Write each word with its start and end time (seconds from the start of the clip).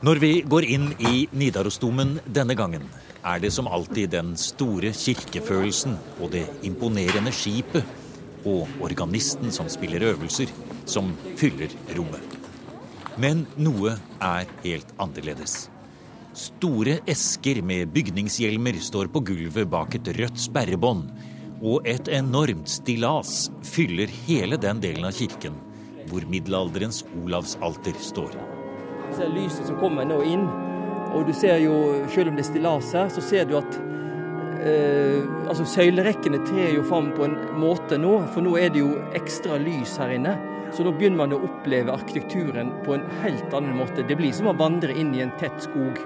Når 0.00 0.16
vi 0.16 0.28
går 0.48 0.64
inn 0.64 0.86
i 0.96 1.26
Nidarosdomen 1.36 2.14
denne 2.24 2.54
gangen, 2.56 2.86
er 3.20 3.40
det 3.42 3.50
som 3.52 3.66
alltid 3.68 4.08
den 4.14 4.30
store 4.40 4.94
kirkefølelsen 4.96 5.98
og 6.22 6.30
det 6.32 6.46
imponerende 6.64 7.28
skipet 7.36 7.84
og 8.48 8.70
organisten 8.80 9.52
som 9.52 9.68
spiller 9.68 10.06
øvelser, 10.08 10.48
som 10.88 11.10
fyller 11.36 11.74
rommet. 11.98 12.24
Men 13.20 13.42
noe 13.60 13.98
er 14.24 14.48
helt 14.62 14.94
annerledes. 14.96 15.66
Store 16.32 16.96
esker 17.04 17.60
med 17.60 17.92
bygningshjelmer 17.92 18.78
står 18.80 19.10
på 19.12 19.20
gulvet 19.28 19.68
bak 19.68 19.98
et 19.98 20.08
rødt 20.16 20.40
sperrebånd, 20.40 21.10
og 21.60 21.84
et 21.84 22.08
enormt 22.08 22.72
stillas 22.72 23.50
fyller 23.68 24.08
hele 24.24 24.56
den 24.56 24.80
delen 24.80 25.04
av 25.10 25.12
kirken 25.20 25.60
hvor 26.08 26.24
middelalderens 26.24 27.04
Olavsalter 27.20 28.00
står. 28.00 28.59
Du 29.10 29.16
ser 29.18 29.32
lyset 29.34 29.66
som 29.66 29.78
kommer 29.80 30.06
nå 30.06 30.20
inn, 30.26 30.44
og 31.10 31.26
du 31.26 31.32
ser 31.34 31.58
jo, 31.64 31.74
selv 32.12 32.30
om 32.30 32.36
det 32.38 32.44
er 32.44 32.50
stillas 32.52 32.92
her, 32.94 33.08
så 33.10 33.24
ser 33.24 33.48
du 33.50 33.56
at 33.58 33.80
eh, 34.62 35.26
altså 35.50 35.66
søylerekkene 35.66 36.42
trer 36.46 36.76
jo 36.76 36.84
fram 36.86 37.10
på 37.16 37.26
en 37.26 37.34
måte 37.58 37.98
nå, 37.98 38.20
for 38.30 38.46
nå 38.46 38.54
er 38.60 38.70
det 38.70 38.84
jo 38.84 38.94
ekstra 39.18 39.58
lys 39.60 39.96
her 40.00 40.14
inne. 40.14 40.36
Så 40.70 40.86
nå 40.86 40.92
begynner 40.94 41.24
man 41.24 41.34
å 41.34 41.40
oppleve 41.48 41.90
arkitekturen 41.90 42.70
på 42.84 42.94
en 42.94 43.02
helt 43.24 43.54
annen 43.56 43.74
måte. 43.80 44.06
Det 44.06 44.14
blir 44.18 44.30
som 44.36 44.52
å 44.52 44.54
vandre 44.54 44.94
inn 44.94 45.10
i 45.16 45.24
en 45.24 45.34
tett 45.40 45.58
skog. 45.64 45.98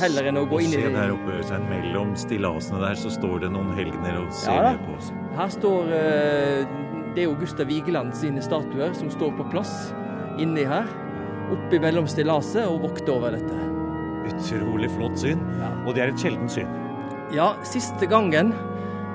Heller 0.00 0.26
enn 0.30 0.40
å 0.40 0.46
gå 0.50 0.58
inn 0.64 0.72
i 0.72 0.80
Se 0.80 0.88
der 0.90 1.12
oppe, 1.14 1.36
så 1.46 1.60
mellom 1.68 2.14
stillasene 2.18 2.80
der, 2.82 2.96
så 2.98 3.12
står 3.12 3.44
det 3.44 3.52
noen 3.54 3.70
helgener 3.76 4.24
og 4.24 4.32
ser 4.34 4.72
Ja 4.72 4.72
på 4.80 4.96
oss. 4.96 5.12
Her 5.36 5.52
står 5.54 5.92
eh, 5.94 6.72
Det 7.14 7.22
er 7.22 7.28
jo 7.28 7.36
Gustav 7.38 7.68
Vigeland 7.70 8.16
sine 8.18 8.42
statuer 8.42 8.96
som 8.96 9.12
står 9.12 9.36
på 9.38 9.46
plass 9.52 9.92
inni 10.40 10.64
her. 10.66 10.88
Oppi 11.54 11.80
mellom 11.82 12.06
stillaset 12.10 12.66
og 12.66 12.82
vokte 12.88 13.14
over 13.14 13.36
dette. 13.36 13.58
Utrolig 14.24 14.88
flott 14.94 15.18
syn, 15.20 15.42
og 15.84 15.94
det 15.94 16.04
er 16.04 16.12
et 16.12 16.22
sjeldent 16.22 16.52
syn. 16.52 16.70
Ja, 17.34 17.52
siste 17.66 18.08
gangen 18.10 18.52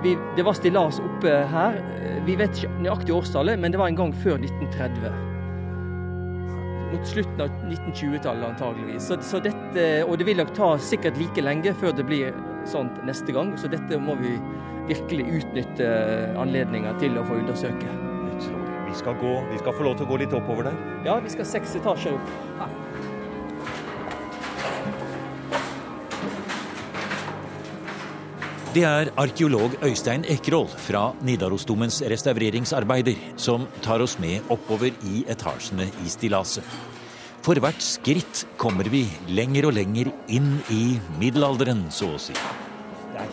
vi, 0.04 0.18
det 0.36 0.44
var 0.48 0.56
stillas 0.56 1.00
oppe 1.04 1.32
her 1.52 1.76
eh, 2.00 2.20
Vi 2.26 2.38
vet 2.40 2.56
ikke 2.56 2.72
nøyaktig 2.86 3.16
årstallet, 3.16 3.60
men 3.60 3.74
det 3.74 3.82
var 3.82 3.92
en 3.92 4.00
gang 4.00 4.14
før 4.16 4.40
1930. 4.40 5.12
Mot 6.90 7.06
slutten 7.06 7.44
av 7.44 7.52
1920-tallet 7.68 8.48
antageligvis. 8.48 9.10
Så, 9.10 9.20
så 9.22 9.42
dette, 9.44 9.88
og 10.08 10.16
det 10.18 10.30
vil 10.30 10.40
nok 10.40 10.56
ta 10.58 10.72
sikkert 10.82 11.20
like 11.22 11.44
lenge 11.44 11.76
før 11.78 11.94
det 11.94 12.08
blir 12.08 12.34
sånt 12.70 12.98
neste 13.06 13.36
gang. 13.36 13.54
Så 13.60 13.70
dette 13.70 14.00
må 14.02 14.18
vi 14.24 14.38
virkelig 14.90 15.28
utnytte 15.42 15.90
anledninga 16.40 16.96
til 17.04 17.20
å 17.20 17.28
få 17.28 17.44
undersøke. 17.44 18.09
Vi 18.90 18.96
skal, 18.98 19.14
gå, 19.22 19.34
vi 19.52 19.58
skal 19.62 19.76
få 19.78 19.84
lov 19.86 20.00
til 20.00 20.08
å 20.08 20.10
gå 20.10 20.18
litt 20.24 20.34
oppover 20.34 20.66
der. 20.72 20.78
Ja, 21.06 21.20
vi 21.22 21.30
skal 21.30 21.46
seks 21.46 21.76
etasjer 21.78 22.16
opp. 22.18 22.70
Det 28.74 28.84
er 28.86 29.10
arkeolog 29.18 29.76
Øystein 29.86 30.26
Ekroll 30.30 30.68
fra 30.70 31.08
Nidarosdomens 31.26 32.04
restaureringsarbeider 32.14 33.18
som 33.42 33.66
tar 33.86 34.02
oss 34.06 34.18
med 34.22 34.46
oppover 34.54 34.94
i 35.10 35.24
etasjene 35.30 35.90
i 36.06 36.10
stillaset. 36.10 36.66
For 37.46 37.58
hvert 37.62 37.82
skritt 37.82 38.46
kommer 38.62 38.90
vi 38.94 39.06
lenger 39.30 39.70
og 39.70 39.78
lenger 39.78 40.12
inn 40.30 40.58
i 40.74 41.00
middelalderen, 41.22 41.88
så 41.94 42.14
å 42.14 42.22
si. 42.22 42.38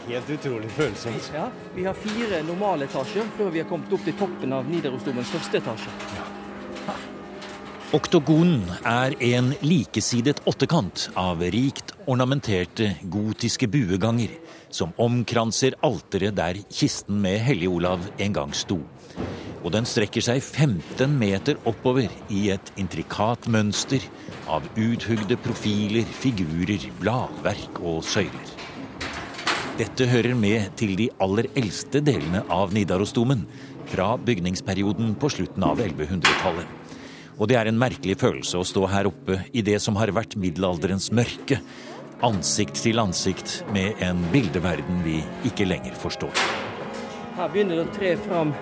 Helt 0.06 0.28
utrolig 0.30 0.70
følsomt. 0.70 1.30
Ja, 1.34 1.48
Vi 1.74 1.84
har 1.84 1.94
fire 1.98 2.42
normale 2.46 2.86
etasjer 2.86 3.26
før 3.36 3.50
vi 3.50 3.62
har 3.62 3.68
kommet 3.68 3.92
opp 3.92 4.04
til 4.06 4.14
toppen 4.14 4.52
av 4.54 4.68
Nidarosdomens 4.70 5.32
første 5.34 5.58
etasje. 5.58 5.94
Oktogonen 7.96 8.66
er 8.86 9.14
en 9.22 9.52
likesidet 9.62 10.42
åttekant 10.46 11.08
av 11.18 11.42
rikt 11.54 11.94
ornamenterte 12.06 12.92
gotiske 13.10 13.68
bueganger 13.70 14.32
som 14.74 14.94
omkranser 14.98 15.78
alteret 15.86 16.34
der 16.38 16.58
kisten 16.70 17.20
med 17.22 17.38
Hellig 17.46 17.70
Olav 17.70 18.06
en 18.18 18.34
gang 18.36 18.54
sto. 18.54 18.80
Og 19.62 19.72
den 19.74 19.86
strekker 19.88 20.22
seg 20.22 20.42
15 20.42 21.14
meter 21.18 21.58
oppover 21.66 22.10
i 22.30 22.48
et 22.54 22.74
intrikat 22.78 23.48
mønster 23.50 24.02
av 24.50 24.66
uthugde 24.76 25.38
profiler, 25.42 26.06
figurer, 26.20 26.90
bladverk 27.00 27.82
og 27.82 28.04
søyler. 28.06 28.55
Dette 29.76 30.06
hører 30.08 30.32
med 30.32 30.70
til 30.80 30.94
de 30.96 31.10
aller 31.20 31.50
eldste 31.52 32.00
delene 32.00 32.40
av 32.48 32.70
Nidarosdomen, 32.72 33.42
fra 33.90 34.14
bygningsperioden 34.16 35.10
på 35.20 35.28
slutten 35.34 35.66
av 35.68 35.82
1100-tallet. 35.84 36.70
Og 37.36 37.50
det 37.50 37.58
er 37.60 37.68
en 37.68 37.76
merkelig 37.76 38.16
følelse 38.22 38.56
å 38.56 38.64
stå 38.64 38.86
her 38.88 39.10
oppe 39.10 39.42
i 39.52 39.60
det 39.66 39.76
som 39.84 39.98
har 40.00 40.14
vært 40.16 40.38
middelalderens 40.40 41.10
mørke, 41.12 41.60
ansikt 42.24 42.80
til 42.86 43.02
ansikt 43.02 43.58
med 43.76 44.00
en 44.00 44.24
bildeverden 44.32 45.04
vi 45.04 45.18
ikke 45.44 45.68
lenger 45.68 45.92
forstår. 46.00 46.32
Her 47.36 47.52
begynner 47.52 47.82
det 47.82 47.84
å 47.84 47.96
tre 47.98 48.14
fram 48.24 48.56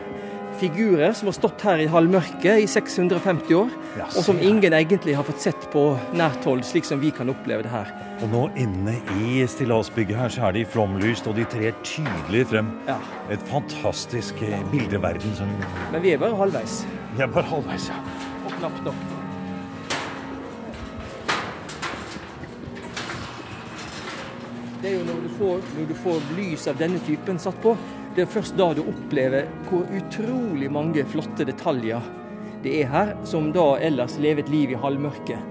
figurer 0.60 1.12
som 1.12 1.28
har 1.28 1.34
stått 1.36 1.62
her 1.66 1.80
i 1.82 1.86
halvmørket 1.90 2.62
i 2.62 2.66
650 2.70 3.56
år, 3.58 3.72
og 4.04 4.20
som 4.26 4.38
ingen 4.42 4.76
egentlig 4.76 5.16
har 5.18 5.26
fått 5.26 5.42
sett 5.42 5.66
på 5.72 5.84
nært 6.16 6.44
hold, 6.48 6.64
slik 6.66 6.86
som 6.88 7.02
vi 7.02 7.10
kan 7.14 7.30
oppleve 7.32 7.66
det 7.66 7.72
her. 7.72 7.90
Og 8.22 8.30
nå 8.32 8.44
inne 8.60 8.96
i 9.20 9.42
stillasbygget 9.50 10.18
her 10.18 10.32
så 10.34 10.46
er 10.48 10.58
de 10.58 10.64
flomlyst, 10.68 11.28
og 11.30 11.38
de 11.38 11.46
trer 11.50 11.74
tydelig 11.86 12.46
frem. 12.52 12.70
Ja. 12.88 13.00
Et 13.34 13.42
fantastisk 13.50 14.40
eh, 14.46 14.62
bildeverden 14.72 15.34
som 15.38 15.50
Men 15.92 16.02
vi 16.04 16.14
er 16.14 16.22
bare 16.22 16.38
halvveis, 16.38 16.84
Vi 17.16 17.22
er 17.22 17.30
bare 17.30 17.48
halvveis, 17.50 17.90
ja. 17.90 18.00
og 18.46 18.56
knapt 18.60 18.84
nok. 18.84 19.04
Det 24.84 24.90
er 24.92 24.98
jo 24.98 25.04
når 25.08 25.20
du, 25.24 25.28
får, 25.38 25.60
når 25.78 25.86
du 25.88 25.94
får 25.96 26.24
lys 26.36 26.66
av 26.68 26.76
denne 26.76 26.98
typen 27.06 27.38
satt 27.40 27.56
på, 27.64 27.72
det 28.14 28.22
er 28.22 28.30
først 28.30 28.54
da 28.58 28.68
du 28.76 28.84
opplever 28.86 29.48
hvor 29.68 29.88
utrolig 29.98 30.70
mange 30.72 31.02
flotte 31.10 31.46
detaljer 31.46 32.04
det 32.64 32.78
er 32.80 32.88
her, 32.88 33.10
som 33.28 33.50
da 33.52 33.74
ellers 33.84 34.14
lever 34.22 34.40
et 34.40 34.48
liv 34.48 34.70
i 34.72 34.78
halvmørket. 34.80 35.50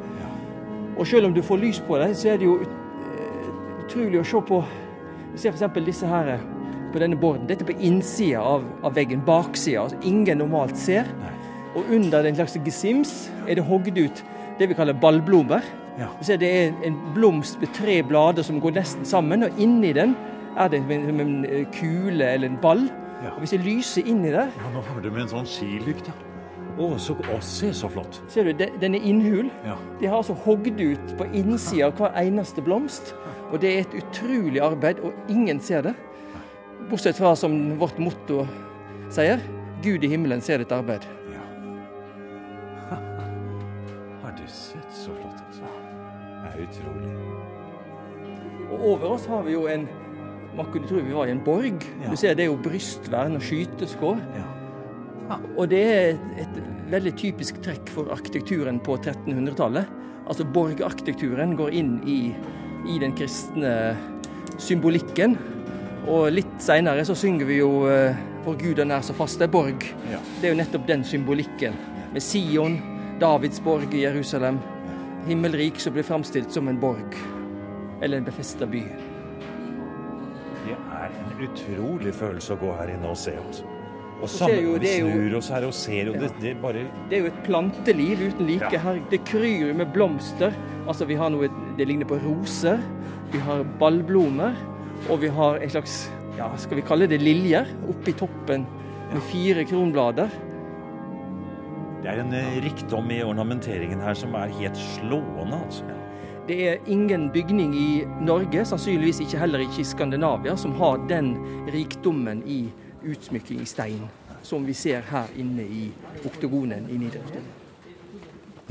Og 0.97 1.07
selv 1.07 1.27
om 1.27 1.33
du 1.33 1.41
får 1.45 1.59
lys 1.61 1.81
på 1.85 1.99
det, 2.01 2.15
så 2.17 2.33
er 2.33 2.39
det 2.41 2.47
jo 2.47 2.55
eh, 2.61 3.51
utrolig 3.83 4.21
å 4.21 4.25
se 4.25 4.41
på 4.47 4.63
Se 5.33 5.49
f.eks. 5.49 5.79
disse 5.85 6.05
her 6.05 6.27
eh, 6.35 6.41
på 6.93 6.99
denne 7.01 7.17
borden. 7.17 7.47
Dette 7.49 7.65
er 7.65 7.71
på 7.71 7.85
innsida 7.85 8.41
av, 8.45 8.65
av 8.85 8.93
veggen, 8.93 9.23
baksida, 9.25 9.87
altså 9.87 9.97
ingen 10.05 10.37
normalt 10.43 10.77
ser. 10.77 11.09
Og 11.73 11.89
under 11.89 12.21
den 12.21 12.37
slags 12.37 12.57
gesims 12.65 13.13
er 13.47 13.57
det 13.57 13.65
hogd 13.65 13.97
ut 13.97 14.21
det 14.59 14.69
vi 14.69 14.77
kaller 14.77 14.93
ballblomster. 14.93 15.65
Ja. 15.97 16.09
Det 16.21 16.49
er 16.49 16.73
en 16.85 16.99
blomst 17.15 17.59
med 17.61 17.73
tre 17.73 17.99
blader 18.05 18.45
som 18.45 18.61
går 18.61 18.77
nesten 18.77 19.09
sammen, 19.09 19.45
og 19.45 19.57
inni 19.61 19.93
den 19.93 20.13
er 20.57 20.67
det 20.69 20.81
som 20.83 21.19
en, 21.19 21.45
kule 21.73 22.25
eller 22.33 22.49
en 22.49 22.57
ball. 22.61 22.85
Ja. 23.23 23.31
Og 23.33 23.39
Hvis 23.39 23.53
jeg 23.53 23.63
lyser 23.63 24.05
inni 24.05 24.31
der, 24.33 24.49
Ja, 24.57 24.69
nå 24.73 24.81
har 24.81 25.01
du 25.01 25.09
med 25.11 25.21
en 25.21 25.31
sånn 25.31 25.45
skilykt, 25.47 26.07
ja. 26.11 26.13
Å, 26.73 26.87
så, 26.97 27.13
å, 27.29 27.37
se 27.45 27.69
så 27.77 27.87
flott. 27.87 28.17
ser 28.33 28.43
du, 28.49 28.53
de- 28.57 28.71
den 28.81 28.95
er 28.97 29.03
innhul. 29.05 29.49
Ja. 29.65 29.75
De 29.99 30.07
har 30.09 30.17
altså 30.17 30.33
hogd 30.33 30.79
ut 30.81 31.11
på 31.19 31.27
innsida 31.37 31.85
av 31.91 31.99
hver 31.99 32.15
eneste 32.17 32.61
blomst. 32.65 33.13
Og 33.51 33.59
det 33.61 33.69
er 33.75 33.79
et 33.83 33.93
utrolig 34.01 34.59
arbeid, 34.65 34.99
og 35.05 35.13
ingen 35.29 35.59
ser 35.61 35.81
det. 35.85 35.93
Bortsett 36.89 37.15
fra, 37.15 37.35
som 37.37 37.77
vårt 37.79 37.99
motto 38.01 38.47
sier, 39.13 39.37
Gud 39.83 40.03
i 40.03 40.09
himmelen 40.09 40.41
ser 40.41 40.57
ditt 40.63 40.71
arbeid. 40.73 41.05
ja. 41.31 41.43
Har 44.23 44.31
du 44.37 44.43
sett 44.47 44.89
så 44.91 45.11
flott, 45.13 45.41
altså? 45.47 45.69
Det 46.41 46.49
er 46.49 46.65
utrolig. 46.65 47.13
Og 48.73 48.85
over 48.95 49.13
oss 49.13 49.25
har 49.29 49.43
vi 49.45 49.53
jo 49.53 49.67
en 49.69 49.85
Man 50.57 50.69
kunne 50.71 50.87
tro 50.87 51.01
vi 51.01 51.13
var 51.15 51.27
i 51.27 51.33
en 51.33 51.41
borg. 51.43 51.85
Ja. 52.03 52.11
Du 52.11 52.17
ser 52.17 52.35
Det 52.35 52.45
er 52.45 52.51
jo 52.51 52.59
brystvern 52.61 53.37
og 53.37 53.41
skyteskår. 53.41 54.19
Ja. 54.37 55.37
Og 55.57 55.69
det 55.71 55.81
er 55.81 56.17
et, 56.43 56.61
veldig 56.91 57.13
typisk 57.17 57.57
trekk 57.63 57.89
for 57.89 58.11
arkitekturen 58.13 58.77
på 58.83 58.97
1300-tallet. 58.99 59.87
Altså 60.27 60.45
borgarkitekturen 60.45 61.55
går 61.57 61.73
inn 61.73 61.95
i, 62.05 62.19
i 62.91 62.99
den 63.01 63.15
kristne 63.17 63.95
symbolikken. 64.61 65.37
Og 66.03 66.27
litt 66.35 66.53
seinere 66.61 67.05
så 67.07 67.15
synger 67.15 67.47
vi 67.49 67.57
jo 67.57 67.87
'For 67.87 68.53
'Vår 68.53 68.59
Gud 68.59 68.79
han 68.79 68.91
er 68.91 69.01
så 69.01 69.13
er 69.41 69.47
borg'. 69.47 69.87
Ja. 70.11 70.19
Det 70.41 70.49
er 70.49 70.53
jo 70.53 70.61
nettopp 70.61 70.87
den 70.87 71.03
symbolikken. 71.03 71.73
Med 72.13 72.21
Sion, 72.21 72.81
Davidsborg 73.19 73.93
i 73.93 74.03
Jerusalem. 74.03 74.59
Himmelrik 75.25 75.79
som 75.79 75.93
blir 75.93 76.03
framstilt 76.03 76.51
som 76.51 76.67
en 76.67 76.79
borg. 76.79 77.15
Eller 78.01 78.17
en 78.17 78.25
befesta 78.25 78.65
by. 78.65 79.12
En 81.21 81.45
utrolig 81.47 82.13
følelse 82.13 82.55
å 82.55 82.59
gå 82.61 82.73
her 82.77 82.93
inne 82.95 83.09
og 83.13 83.17
se 83.17 83.33
oss. 83.49 83.63
Og 84.23 84.29
sammen, 84.29 84.61
jo- 84.63 84.77
vi 84.79 84.91
jo- 84.99 85.09
snur 85.11 85.37
oss 85.37 85.49
her 85.49 85.65
og 85.67 85.73
ser, 85.73 86.09
og 86.09 86.19
det, 86.21 86.29
det 86.39 86.53
bare 86.61 86.85
Det 87.09 87.17
er 87.17 87.21
jo 87.25 87.31
et 87.31 87.43
planteliv 87.43 88.21
uten 88.29 88.47
like. 88.47 88.71
Ja. 88.71 88.79
Her, 88.79 88.99
det 89.11 89.23
kryr 89.25 89.73
med 89.75 89.91
blomster. 89.93 90.53
Altså 90.87 91.05
Vi 91.07 91.15
har 91.15 91.29
noe 91.29 91.49
det 91.77 91.87
ligner 91.87 92.05
på 92.07 92.19
roser. 92.23 92.79
Vi 93.31 93.39
har 93.39 93.63
ballblomer. 93.79 94.55
Og 95.09 95.19
vi 95.19 95.27
har 95.27 95.57
en 95.59 95.69
slags 95.69 96.09
ja, 96.37 96.47
skal 96.57 96.77
vi 96.79 96.81
kalle 96.87 97.07
det 97.07 97.19
liljer 97.21 97.67
oppi 97.91 98.13
toppen 98.17 98.63
med 99.11 99.21
fire 99.29 99.65
kronblader. 99.65 100.29
Det 102.03 102.09
er 102.11 102.19
en 102.23 102.33
eh, 102.33 102.55
rikdom 102.63 103.11
i 103.11 103.21
ornamenteringen 103.23 104.01
her 104.03 104.15
som 104.17 104.33
er 104.35 104.47
helt 104.59 104.75
slående, 104.77 105.59
altså. 105.59 105.83
Det 106.47 106.57
er 106.67 106.89
ingen 106.91 107.29
bygning 107.31 107.75
i 107.75 108.03
Norge, 108.21 108.65
sannsynligvis 108.67 109.21
ikke 109.23 109.39
heller 109.39 109.63
ikke 109.63 109.79
i 109.79 109.87
Skandinavia, 109.87 110.57
som 110.59 110.75
har 110.75 110.99
den 111.07 111.37
rikdommen 111.71 112.43
i 112.47 112.65
utsmykking 113.03 113.61
i 113.63 113.69
stein 113.69 114.03
som 114.43 114.65
vi 114.67 114.75
ser 114.75 115.03
her 115.07 115.31
inne 115.39 115.63
i 115.63 115.89
oktogonen 116.27 116.89
i 116.91 116.99
Nidarosdomen. 116.99 117.51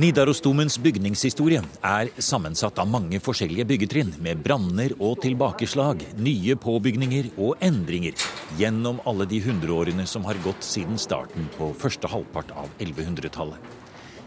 Nidarosdomens 0.02 0.78
bygningshistorie 0.80 1.60
er 1.84 2.08
sammensatt 2.16 2.78
av 2.80 2.88
mange 2.88 3.20
forskjellige 3.20 3.66
byggetrinn, 3.68 4.14
med 4.24 4.40
branner 4.44 4.94
og 4.96 5.20
tilbakeslag, 5.24 6.00
nye 6.16 6.56
påbygninger 6.56 7.28
og 7.36 7.60
endringer 7.64 8.16
gjennom 8.60 9.02
alle 9.08 9.28
de 9.28 9.42
hundreårene 9.44 10.08
som 10.08 10.24
har 10.24 10.40
gått 10.46 10.64
siden 10.64 10.96
starten 11.00 11.48
på 11.58 11.74
første 11.76 12.08
halvpart 12.08 12.54
av 12.56 12.72
1100-tallet. 12.80 13.81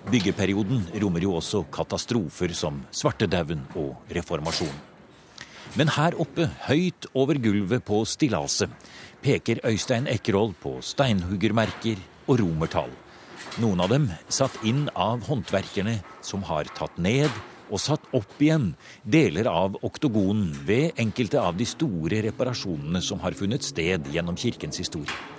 Byggeperioden 0.06 0.84
rommer 1.02 1.24
jo 1.26 1.32
også 1.40 1.64
katastrofer 1.74 2.52
som 2.54 2.84
svartedauden 2.94 3.64
og 3.74 4.12
reformasjonen. 4.14 4.78
Men 5.76 5.90
her 5.90 6.14
oppe, 6.22 6.46
høyt 6.68 7.08
over 7.18 7.40
gulvet 7.42 7.82
på 7.88 8.04
stillaset, 8.06 8.70
peker 9.26 9.64
Øystein 9.66 10.06
Ekkerhold 10.08 10.54
på 10.62 10.76
steinhuggermerker 10.86 11.98
og 12.28 12.38
romertall. 12.44 12.94
Noen 13.58 13.82
av 13.82 13.90
dem 13.90 14.06
satt 14.30 14.62
inn 14.68 14.86
av 14.94 15.26
håndverkerne 15.26 15.98
som 16.24 16.46
har 16.46 16.70
tatt 16.78 17.02
ned 17.02 17.32
og 17.72 17.82
satt 17.82 18.06
opp 18.14 18.38
igjen 18.38 18.76
deler 19.02 19.50
av 19.50 19.80
oktogonen 19.90 20.52
ved 20.68 21.02
enkelte 21.02 21.42
av 21.42 21.58
de 21.58 21.66
store 21.66 22.22
reparasjonene 22.28 23.02
som 23.02 23.26
har 23.26 23.34
funnet 23.38 23.66
sted 23.66 24.06
gjennom 24.14 24.38
kirkens 24.38 24.78
historie. 24.86 25.35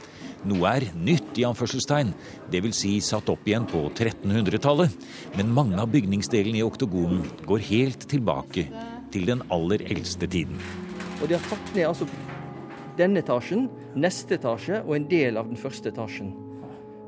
Noe 0.46 0.72
er 0.78 0.88
nytt, 0.94 1.32
i 1.40 1.44
anførselstegn, 1.48 2.12
dvs. 2.52 2.78
Si 2.78 2.92
satt 3.04 3.30
opp 3.32 3.46
igjen 3.48 3.66
på 3.70 3.82
1300-tallet, 3.90 4.94
men 5.38 5.52
mange 5.54 5.80
av 5.82 5.90
bygningsdelene 5.94 6.60
i 6.60 6.66
oktogonen 6.66 7.24
går 7.48 7.66
helt 7.70 8.08
tilbake 8.10 8.68
til 9.14 9.28
den 9.28 9.42
aller 9.54 9.82
eldste 9.90 10.30
tiden. 10.30 10.58
Og 11.20 11.28
de 11.28 11.38
har 11.38 11.46
tatt 11.50 11.74
ned 11.74 11.90
altså 11.90 12.08
denne 12.96 13.20
etasjen, 13.24 13.68
neste 13.98 14.38
etasje 14.38 14.82
og 14.84 14.96
en 14.96 15.08
del 15.10 15.40
av 15.40 15.48
den 15.50 15.58
første 15.60 15.92
etasjen 15.92 16.34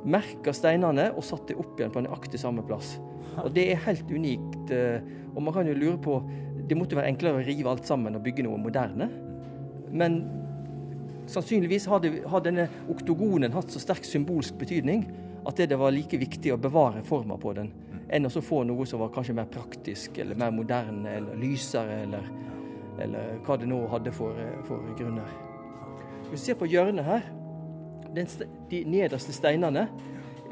merka 0.08 0.54
steinene 0.54 1.08
og 1.14 1.24
satt 1.26 1.48
det 1.50 1.58
opp 1.58 1.78
igjen 1.78 1.92
på 1.94 2.02
nøyaktig 2.04 2.40
samme 2.40 2.64
plass. 2.66 2.96
Og 3.42 3.52
Det 3.54 3.70
er 3.72 3.84
helt 3.86 4.10
unikt. 4.10 4.70
Eh, 4.70 5.00
og 5.34 5.42
man 5.42 5.54
kan 5.54 5.66
jo 5.66 5.74
lure 5.74 5.98
på 5.98 6.22
Det 6.68 6.76
måtte 6.76 6.96
være 6.96 7.08
enklere 7.08 7.40
å 7.40 7.46
rive 7.46 7.70
alt 7.70 7.86
sammen 7.86 8.14
og 8.14 8.22
bygge 8.22 8.44
noe 8.44 8.58
moderne. 8.60 9.08
Men 9.88 10.18
sannsynligvis 11.28 11.86
har, 11.90 12.00
det, 12.00 12.12
denne 12.44 12.68
oktogonen 12.90 13.54
hatt 13.54 13.72
så 13.72 13.82
sterk 13.82 14.06
symbolsk 14.06 14.58
betydning 14.60 15.06
at 15.46 15.56
det, 15.56 15.68
det 15.72 15.78
var 15.80 15.94
like 15.94 16.18
viktig 16.20 16.52
å 16.54 16.60
bevare 16.60 17.04
forma 17.06 17.38
på 17.40 17.54
den 17.56 17.70
enn 18.08 18.24
å 18.24 18.42
få 18.42 18.62
noe 18.64 18.86
som 18.88 19.02
var 19.02 19.12
kanskje 19.12 19.36
mer 19.36 19.48
praktisk 19.52 20.18
eller 20.22 20.38
mer 20.38 20.52
moderne 20.54 21.18
eller 21.18 21.40
lysere 21.40 22.02
eller, 22.06 22.30
eller 23.04 23.34
hva 23.44 23.58
det 23.60 23.68
nå 23.68 23.82
hadde 23.92 24.14
for, 24.16 24.38
for 24.64 24.86
grunner. 24.96 25.28
Hvis 26.30 26.40
du 26.40 26.46
ser 26.46 26.58
på 26.60 26.68
hjørnet 26.68 27.04
her, 27.04 27.26
den, 28.16 28.30
de 28.70 28.80
nederste 28.88 29.34
steinene 29.36 29.86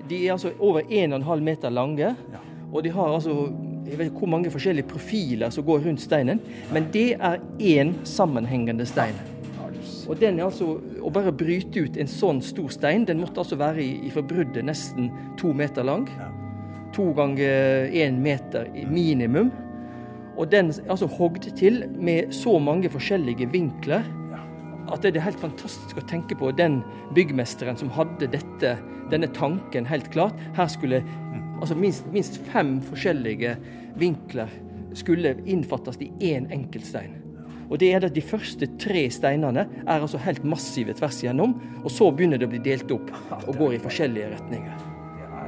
de 0.06 0.20
er 0.26 0.34
altså 0.34 0.52
over 0.62 0.84
1,5 0.84 1.40
meter 1.43 1.73
lange. 1.73 2.12
Og 2.73 2.84
de 2.84 2.93
har 2.93 3.14
altså 3.14 3.46
jeg 3.87 3.99
vet 3.99 4.08
ikke 4.11 4.25
hvor 4.25 4.31
mange 4.34 4.50
forskjellige 4.50 4.88
profiler 4.90 5.50
som 5.55 5.64
går 5.64 5.84
rundt 5.84 6.02
steinen, 6.02 6.40
men 6.75 6.88
det 6.93 7.12
er 7.14 7.38
én 7.62 7.93
sammenhengende 8.05 8.87
stein. 8.87 9.14
Og 10.06 10.18
den 10.20 10.38
er 10.38 10.46
altså, 10.46 10.76
Å 11.02 11.12
bare 11.12 11.34
bryte 11.34 11.86
ut 11.86 11.96
en 11.98 12.10
sånn 12.10 12.40
stor 12.44 12.70
stein, 12.74 13.06
den 13.06 13.20
måtte 13.22 13.42
altså 13.42 13.58
være 13.58 13.82
i, 13.82 14.10
forbruddet 14.14 14.66
nesten 14.66 15.10
to 15.40 15.52
meter 15.56 15.86
lang. 15.86 16.06
To 16.96 17.10
ganger 17.16 17.90
én 17.92 18.20
meter 18.22 18.70
minimum. 18.90 19.52
Og 20.36 20.50
den 20.52 20.70
er 20.72 20.92
altså 20.92 21.08
hogd 21.10 21.48
til 21.56 21.84
med 21.96 22.34
så 22.34 22.58
mange 22.60 22.90
forskjellige 22.92 23.48
vinkler 23.52 24.04
at 24.92 25.02
det 25.02 25.16
er 25.16 25.24
helt 25.24 25.40
fantastisk 25.42 25.98
å 25.98 26.04
tenke 26.06 26.36
på 26.38 26.52
den 26.54 26.78
byggmesteren 27.16 27.78
som 27.78 27.90
hadde 27.94 28.28
dette, 28.30 28.76
denne 29.10 29.28
tanken 29.34 29.88
helt 29.88 30.12
klart. 30.14 30.38
Her 30.54 30.70
skulle 30.70 31.02
altså 31.60 31.74
minst, 31.78 32.06
minst 32.14 32.38
fem 32.52 32.76
forskjellige 32.86 33.56
vinkler 33.98 34.52
skulle 34.96 35.36
innfattes 35.48 35.98
i 36.00 36.12
én 36.32 36.46
enkelt 36.54 36.86
stein. 36.86 37.25
Og 37.70 37.80
det 37.82 37.92
er 37.92 38.06
at 38.06 38.14
De 38.16 38.24
første 38.24 38.68
tre 38.80 39.06
steinene 39.12 39.66
er 39.84 39.96
altså 39.96 40.20
helt 40.22 40.44
massive 40.46 40.94
tvers 40.96 41.22
igjennom, 41.22 41.56
og 41.82 41.90
så 41.92 42.10
begynner 42.10 42.40
det 42.40 42.48
å 42.48 42.52
bli 42.52 42.62
delt 42.64 42.92
opp 42.94 43.10
og 43.48 43.56
går 43.58 43.76
i 43.76 43.82
forskjellige 43.82 44.34
retninger. 44.36 44.92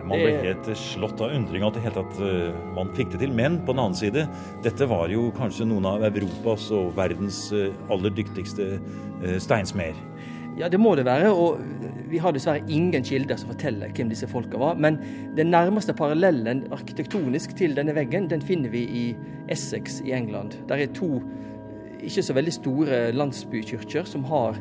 Man 0.08 0.22
ble 0.22 0.36
helt 0.40 0.68
slått 0.78 1.20
av 1.20 1.34
undring 1.36 1.66
at 1.66 1.76
det 1.76 1.90
tatt 1.92 2.20
uh, 2.22 2.54
man 2.72 2.88
fikk 2.96 3.12
det 3.12 3.20
til. 3.26 3.34
Men 3.36 3.58
på 3.66 3.74
den 3.74 3.82
annen 3.82 3.98
side, 3.98 4.24
dette 4.64 4.88
var 4.88 5.12
jo 5.12 5.26
kanskje 5.36 5.66
noen 5.68 5.84
av 5.90 6.06
Europas 6.08 6.70
og 6.72 6.94
verdens 6.96 7.42
uh, 7.52 7.68
aller 7.92 8.14
dyktigste 8.16 8.78
steinsmeder. 9.42 9.98
Ja, 10.58 10.68
det 10.70 10.80
må 10.80 10.94
det 10.98 11.04
være. 11.06 11.30
Og 11.30 11.60
vi 12.10 12.20
har 12.22 12.34
dessverre 12.34 12.64
ingen 12.72 13.04
kilder 13.04 13.38
som 13.38 13.52
forteller 13.52 13.92
hvem 13.94 14.10
disse 14.10 14.28
folka 14.30 14.58
var. 14.60 14.78
Men 14.80 14.98
den 15.36 15.52
nærmeste 15.52 15.94
parallellen 15.96 16.64
arkitektonisk 16.74 17.54
til 17.58 17.76
denne 17.78 17.94
veggen, 17.96 18.30
den 18.30 18.42
finner 18.44 18.72
vi 18.72 18.84
i 18.88 19.04
Essex 19.52 20.00
i 20.06 20.14
England. 20.16 20.56
Der 20.70 20.82
er 20.82 20.94
to 20.96 21.20
ikke 22.04 22.24
så 22.24 22.36
veldig 22.36 22.54
store 22.54 23.00
landsbykirker 23.16 24.06
som 24.08 24.24
har 24.30 24.58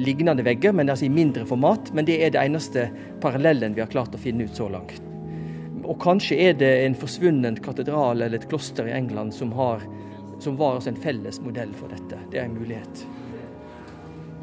lignende 0.00 0.44
vegger, 0.46 0.74
men 0.76 0.90
altså 0.90 1.06
i 1.06 1.12
mindre 1.12 1.46
format. 1.48 1.92
Men 1.94 2.08
det 2.08 2.20
er 2.24 2.34
det 2.34 2.42
eneste 2.42 2.88
parallellen 3.22 3.76
vi 3.76 3.84
har 3.84 3.92
klart 3.92 4.14
å 4.16 4.20
finne 4.20 4.46
ut 4.48 4.56
så 4.56 4.68
langt. 4.72 5.00
Og 5.84 5.96
kanskje 6.02 6.38
er 6.38 6.58
det 6.58 6.70
en 6.84 6.98
forsvunnen 6.98 7.58
katedral 7.64 8.22
eller 8.22 8.38
et 8.38 8.48
kloster 8.50 8.86
i 8.86 8.94
England 8.94 9.34
som, 9.34 9.52
har, 9.58 9.82
som 10.38 10.58
var 10.60 10.78
altså 10.78 10.92
en 10.92 11.00
felles 11.02 11.40
modell 11.42 11.72
for 11.78 11.90
dette. 11.92 12.20
Det 12.30 12.38
er 12.38 12.46
en 12.46 12.58
mulighet. 12.58 13.04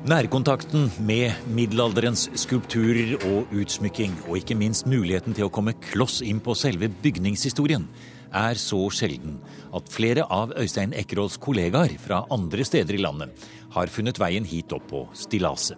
Nærkontakten 0.07 0.91
med 1.03 1.47
middelalderens 1.51 2.27
skulpturer 2.39 3.15
og 3.27 3.49
utsmykking, 3.55 4.13
og 4.27 4.37
ikke 4.39 4.55
minst 4.55 4.85
muligheten 4.87 5.35
til 5.35 5.47
å 5.47 5.51
komme 5.51 5.73
kloss 5.89 6.21
inn 6.23 6.39
på 6.43 6.55
selve 6.55 6.87
bygningshistorien, 7.03 7.87
er 8.33 8.59
så 8.59 8.79
sjelden 8.93 9.37
at 9.75 9.91
flere 9.91 10.25
av 10.33 10.53
Øystein 10.59 10.95
Ekerholds 10.97 11.37
kollegaer 11.41 11.93
fra 12.01 12.23
andre 12.33 12.65
steder 12.67 12.97
i 12.97 13.01
landet 13.03 13.47
har 13.75 13.91
funnet 13.91 14.19
veien 14.19 14.47
hit 14.47 14.73
opp 14.75 14.87
på 14.91 15.03
stillaset. 15.17 15.77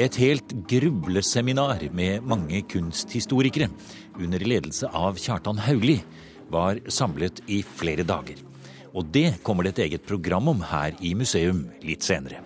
Et 0.00 0.14
helt 0.22 0.54
grubleseminar 0.70 1.84
med 1.92 2.24
mange 2.24 2.62
kunsthistorikere 2.64 3.68
under 4.16 4.40
ledelse 4.40 4.88
av 4.88 5.20
Kjartan 5.20 5.60
Haugli 5.60 5.98
var 6.52 6.80
samlet 6.88 7.42
i 7.46 7.60
flere 7.62 8.06
dager. 8.08 8.40
Og 8.92 9.08
det 9.12 9.42
kommer 9.44 9.64
det 9.64 9.76
et 9.76 9.84
eget 9.86 10.06
program 10.08 10.48
om 10.52 10.64
her 10.68 10.96
i 11.00 11.12
museum 11.16 11.66
litt 11.84 12.04
senere. 12.04 12.40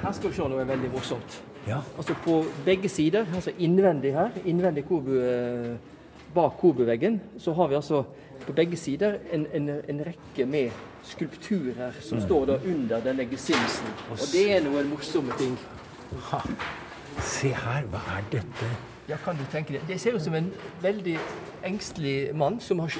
Her 0.00 0.12
skal 0.16 0.30
vi 0.30 0.36
se 0.36 0.50
noe 0.50 0.66
veldig 0.66 0.90
morsomt. 0.94 1.40
Ja. 1.68 1.80
Altså 1.98 2.14
På 2.24 2.40
begge 2.64 2.88
sider, 2.88 3.26
altså 3.34 3.52
innvendig 3.58 4.14
her, 4.14 4.30
innvendig 4.44 4.86
kobu, 4.88 5.12
eh, 5.20 5.76
bak 6.34 6.58
kobuveggen, 6.60 7.20
så 7.38 7.52
har 7.52 7.68
vi 7.68 7.74
altså 7.74 8.04
på 8.46 8.52
begge 8.56 8.76
sider 8.76 9.18
en, 9.32 9.46
en, 9.54 9.68
en 9.88 10.04
rekke 10.06 10.46
med 10.46 10.70
skulpturer 11.04 11.96
som 12.00 12.18
mm. 12.18 12.26
står 12.26 12.46
da 12.46 12.58
under 12.64 13.00
denne 13.04 13.26
gesimsen. 13.30 13.90
Og 14.10 14.22
det 14.32 14.46
er 14.56 14.62
noen 14.64 14.88
morsomme 14.92 15.36
ting. 15.38 15.56
Ha. 16.30 16.40
Se 17.24 17.50
her, 17.54 17.88
hva 17.90 18.00
er 18.16 18.24
dette? 18.32 18.68
Ja, 19.10 19.16
kan 19.24 19.36
du 19.36 19.42
tenke 19.50 19.72
Det 19.74 19.80
Det 19.88 20.00
ser 20.00 20.14
ut 20.14 20.22
som 20.22 20.34
en 20.34 20.52
veldig 20.82 21.16
engstelig 21.66 22.30
mann 22.34 22.60
som 22.60 22.78
har 22.78 22.94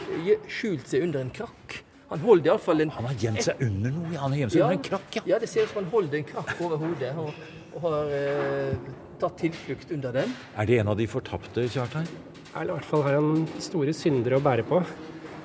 skjult 0.49 0.89
seg 0.91 1.07
under 1.07 1.23
en 1.23 1.31
krakk. 1.31 1.85
Han 2.11 2.19
holder 2.25 2.51
iallfall 2.51 2.83
en 2.83 2.91
Han 2.91 3.07
har 3.07 3.15
gjemt 3.15 3.45
seg 3.47 3.63
under 3.63 3.95
noe? 3.95 4.11
Han 4.19 4.33
har 4.35 4.39
gjemt 4.43 4.53
seg 4.53 4.61
ja, 4.61 4.65
under 4.67 4.79
en 4.79 4.89
krakk, 4.89 5.21
ja. 5.21 5.23
ja. 5.27 5.39
Det 5.39 5.49
ser 5.49 5.69
ut 5.69 5.73
som 5.73 5.85
han 5.85 5.93
holder 5.93 6.19
en 6.19 6.27
krakk 6.33 6.65
over 6.67 6.83
hodet 6.83 7.13
og, 7.23 7.31
og 7.77 7.87
har 7.87 8.11
eh, 8.17 8.91
tatt 9.23 9.39
tilflukt 9.45 9.95
under 9.95 10.19
den. 10.19 10.35
Er 10.59 10.67
det 10.67 10.81
en 10.83 10.91
av 10.91 10.99
de 10.99 11.07
fortapte, 11.11 11.69
Kjartan? 11.71 12.09
Eller 12.55 12.73
i 12.73 12.77
hvert 12.79 12.89
fall 12.89 13.05
har 13.07 13.19
han 13.19 13.45
store 13.63 13.95
syndere 13.95 14.41
å 14.41 14.45
bære 14.45 14.65
på. 14.67 14.81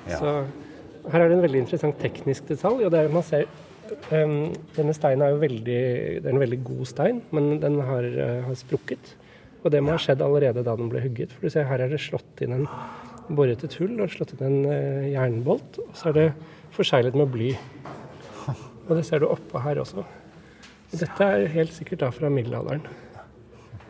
Ja. 0.08 0.18
Så 0.18 0.32
her 1.12 1.22
er 1.22 1.30
det 1.30 1.36
en 1.36 1.44
veldig 1.44 1.62
interessant 1.62 2.00
teknisk 2.02 2.48
detalj. 2.50 2.84
og 2.86 2.90
det 2.94 3.04
er 3.04 3.14
man 3.14 3.24
ser 3.26 3.46
um, 4.10 4.52
Denne 4.74 4.94
steinen 4.96 5.22
er 5.22 5.34
jo 5.34 5.42
veldig, 5.42 5.80
det 6.22 6.26
er 6.26 6.34
en 6.34 6.42
veldig 6.42 6.60
god 6.66 6.90
stein, 6.90 7.22
men 7.36 7.60
den 7.62 7.78
har, 7.86 8.06
uh, 8.06 8.42
har 8.48 8.58
sprukket. 8.58 9.14
Og 9.62 9.70
det 9.74 9.82
må 9.82 9.94
ha 9.94 10.00
skjedd 10.02 10.22
allerede 10.22 10.64
da 10.66 10.76
den 10.78 10.90
ble 10.90 11.02
hugget. 11.04 11.34
For 11.34 11.46
du 11.46 11.54
ser 11.54 11.68
her 11.70 11.82
er 11.84 11.94
det 11.94 12.02
slått 12.02 12.42
inn 12.42 12.54
en 12.54 12.68
boret 13.26 13.62
et 13.66 13.78
hull 13.80 13.96
og 14.02 14.12
slått 14.12 14.36
inn 14.36 14.44
en 14.46 14.58
uh, 14.66 15.06
jernbolt. 15.10 15.80
Og 15.86 15.94
så 15.98 16.10
er 16.10 16.18
det 16.18 16.28
forseglet 16.74 17.18
med 17.18 17.30
bly. 17.34 17.52
Og 18.86 18.94
det 18.94 19.06
ser 19.06 19.22
du 19.22 19.30
oppå 19.30 19.62
her 19.62 19.80
også. 19.82 20.02
Og 20.86 20.98
dette 21.00 21.26
er 21.26 21.48
helt 21.54 21.74
sikkert 21.74 22.04
da 22.04 22.10
fra 22.14 22.30
middelalderen. 22.30 22.86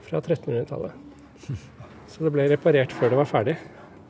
Fra 0.07 0.23
1300-tallet. 0.23 1.03
Så 2.11 2.25
det 2.25 2.33
ble 2.35 2.47
reparert 2.53 2.95
før 2.95 3.13
det 3.13 3.21
var 3.21 3.29
ferdig. 3.31 3.57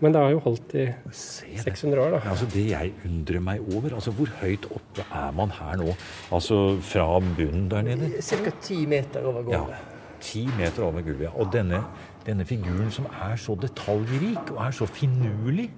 Men 0.04 0.12
det 0.12 0.20
har 0.20 0.32
jo 0.34 0.40
holdt 0.44 0.74
i 0.76 0.86
600 1.16 2.02
år, 2.02 2.10
da. 2.18 2.18
Ja, 2.20 2.34
altså 2.34 2.46
det 2.52 2.66
jeg 2.68 2.92
undrer 3.08 3.40
meg 3.40 3.62
over, 3.72 3.94
altså 3.96 4.12
hvor 4.12 4.28
høyt 4.42 4.66
oppe 4.68 5.06
er 5.08 5.30
man 5.36 5.54
her 5.56 5.78
nå? 5.80 5.94
Altså 6.36 6.58
fra 6.84 7.06
bunnen 7.24 7.70
der 7.72 7.86
nede? 7.86 8.10
Ca. 8.20 8.52
ti 8.60 8.82
meter 8.86 9.24
over 9.24 9.46
gulvet. 9.46 9.72
Ja, 9.72 10.18
ti 10.20 10.44
meter 10.58 10.84
over 10.90 11.06
gulvet. 11.06 11.32
Og 11.32 11.48
denne 11.54 11.80
denne 12.26 12.46
figuren 12.46 12.90
som 12.90 13.06
er 13.12 13.36
så 13.38 13.54
detaljrik 13.60 14.50
og 14.54 14.60
er 14.64 14.74
så 14.74 14.88
finurlig, 14.90 15.68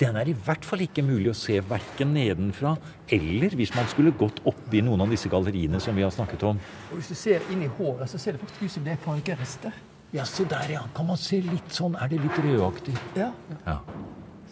den 0.00 0.16
er 0.18 0.28
i 0.30 0.34
hvert 0.46 0.64
fall 0.66 0.82
ikke 0.82 1.04
mulig 1.04 1.30
å 1.30 1.36
se 1.36 1.60
verken 1.68 2.14
nedenfra 2.16 2.72
eller 3.12 3.54
hvis 3.58 3.74
man 3.76 3.86
skulle 3.92 4.14
gått 4.18 4.40
opp 4.48 4.72
i 4.74 4.80
noen 4.84 5.04
av 5.04 5.12
disse 5.12 5.30
galleriene 5.30 5.78
som 5.82 5.96
vi 5.96 6.02
har 6.02 6.14
snakket 6.14 6.46
om. 6.48 6.58
Og 6.90 6.96
Hvis 6.98 7.12
du 7.12 7.18
ser 7.18 7.44
inn 7.52 7.62
i 7.62 7.70
håret, 7.78 8.08
så 8.10 8.18
ser 8.18 8.34
det 8.34 8.42
faktisk 8.42 8.64
ut 8.64 8.74
som 8.78 8.88
det 8.88 8.96
er 8.96 9.04
fargerester. 9.04 9.76
Ja, 10.16 10.24
se 10.24 10.46
der, 10.48 10.66
ja. 10.72 10.82
Kan 10.96 11.06
man 11.10 11.18
se 11.20 11.40
litt 11.44 11.74
sånn 11.76 11.96
Er 12.00 12.08
det 12.08 12.20
litt 12.24 12.38
rødaktig? 12.44 12.94
Ja, 13.18 13.30
Ja. 13.66 13.78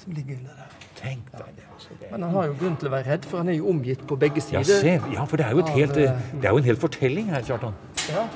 som 0.03 0.13
ligger 0.13 0.37
under 0.43 0.59
der. 0.61 0.73
Tenk 0.99 1.31
deg 1.33 1.57
det. 1.57 1.65
altså. 1.75 1.89
Men 2.11 2.23
han 2.23 2.31
har 2.35 2.47
jo 2.51 2.55
grunn 2.61 2.77
til 2.81 2.89
å 2.89 2.93
være 2.93 3.07
redd, 3.13 3.25
for 3.29 3.39
han 3.43 3.49
er 3.49 3.57
jo 3.59 3.69
omgitt 3.71 4.07
på 4.07 4.17
begge 4.21 4.41
sider. 4.45 4.61
Ja, 4.61 4.81
se. 4.81 5.15
Ja, 5.15 5.25
for 5.25 5.37
det 5.41 5.47
er 5.47 5.51
jo, 5.57 5.59
et 5.65 5.69
helt, 5.75 5.97
eh, 5.97 6.19
det 6.41 6.45
er 6.45 6.51
jo 6.51 6.61
en 6.63 6.65
hel 6.69 6.77
fortelling 6.77 7.31
her, 7.33 7.43
Kjartan. 7.43 7.75
Ja. 8.13 8.27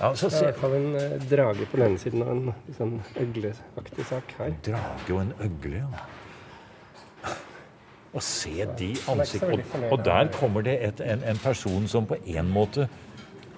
Ja, 0.00 0.14
så 0.14 0.28
Det 0.30 0.42
er 0.42 0.66
i 0.66 0.70
vi 0.70 0.76
en 0.76 0.96
eh, 0.96 1.18
drage 1.30 1.66
på 1.70 1.76
denne 1.76 1.98
siden 1.98 2.22
og 2.22 2.30
en 2.30 2.54
sånn 2.78 2.94
øgleaktig 3.20 4.06
sak 4.08 4.34
her. 4.38 4.54
Drage 4.64 5.12
og 5.14 5.20
en 5.20 5.32
øgle, 5.40 5.82
ja. 5.82 7.30
Og 8.14 8.22
se 8.22 8.64
de 8.78 8.94
Han 8.94 8.94
ikke 8.94 9.04
så 9.06 9.20
ansikt... 9.20 9.42
veldig 9.48 9.64
Og, 9.90 9.92
og 9.98 10.04
der 10.04 10.28
kommer 10.32 10.62
det 10.62 10.78
et, 10.86 11.00
en, 11.00 11.22
en 11.22 11.36
person 11.42 11.86
som 11.88 12.06
på 12.06 12.16
en 12.26 12.50
måte 12.50 12.88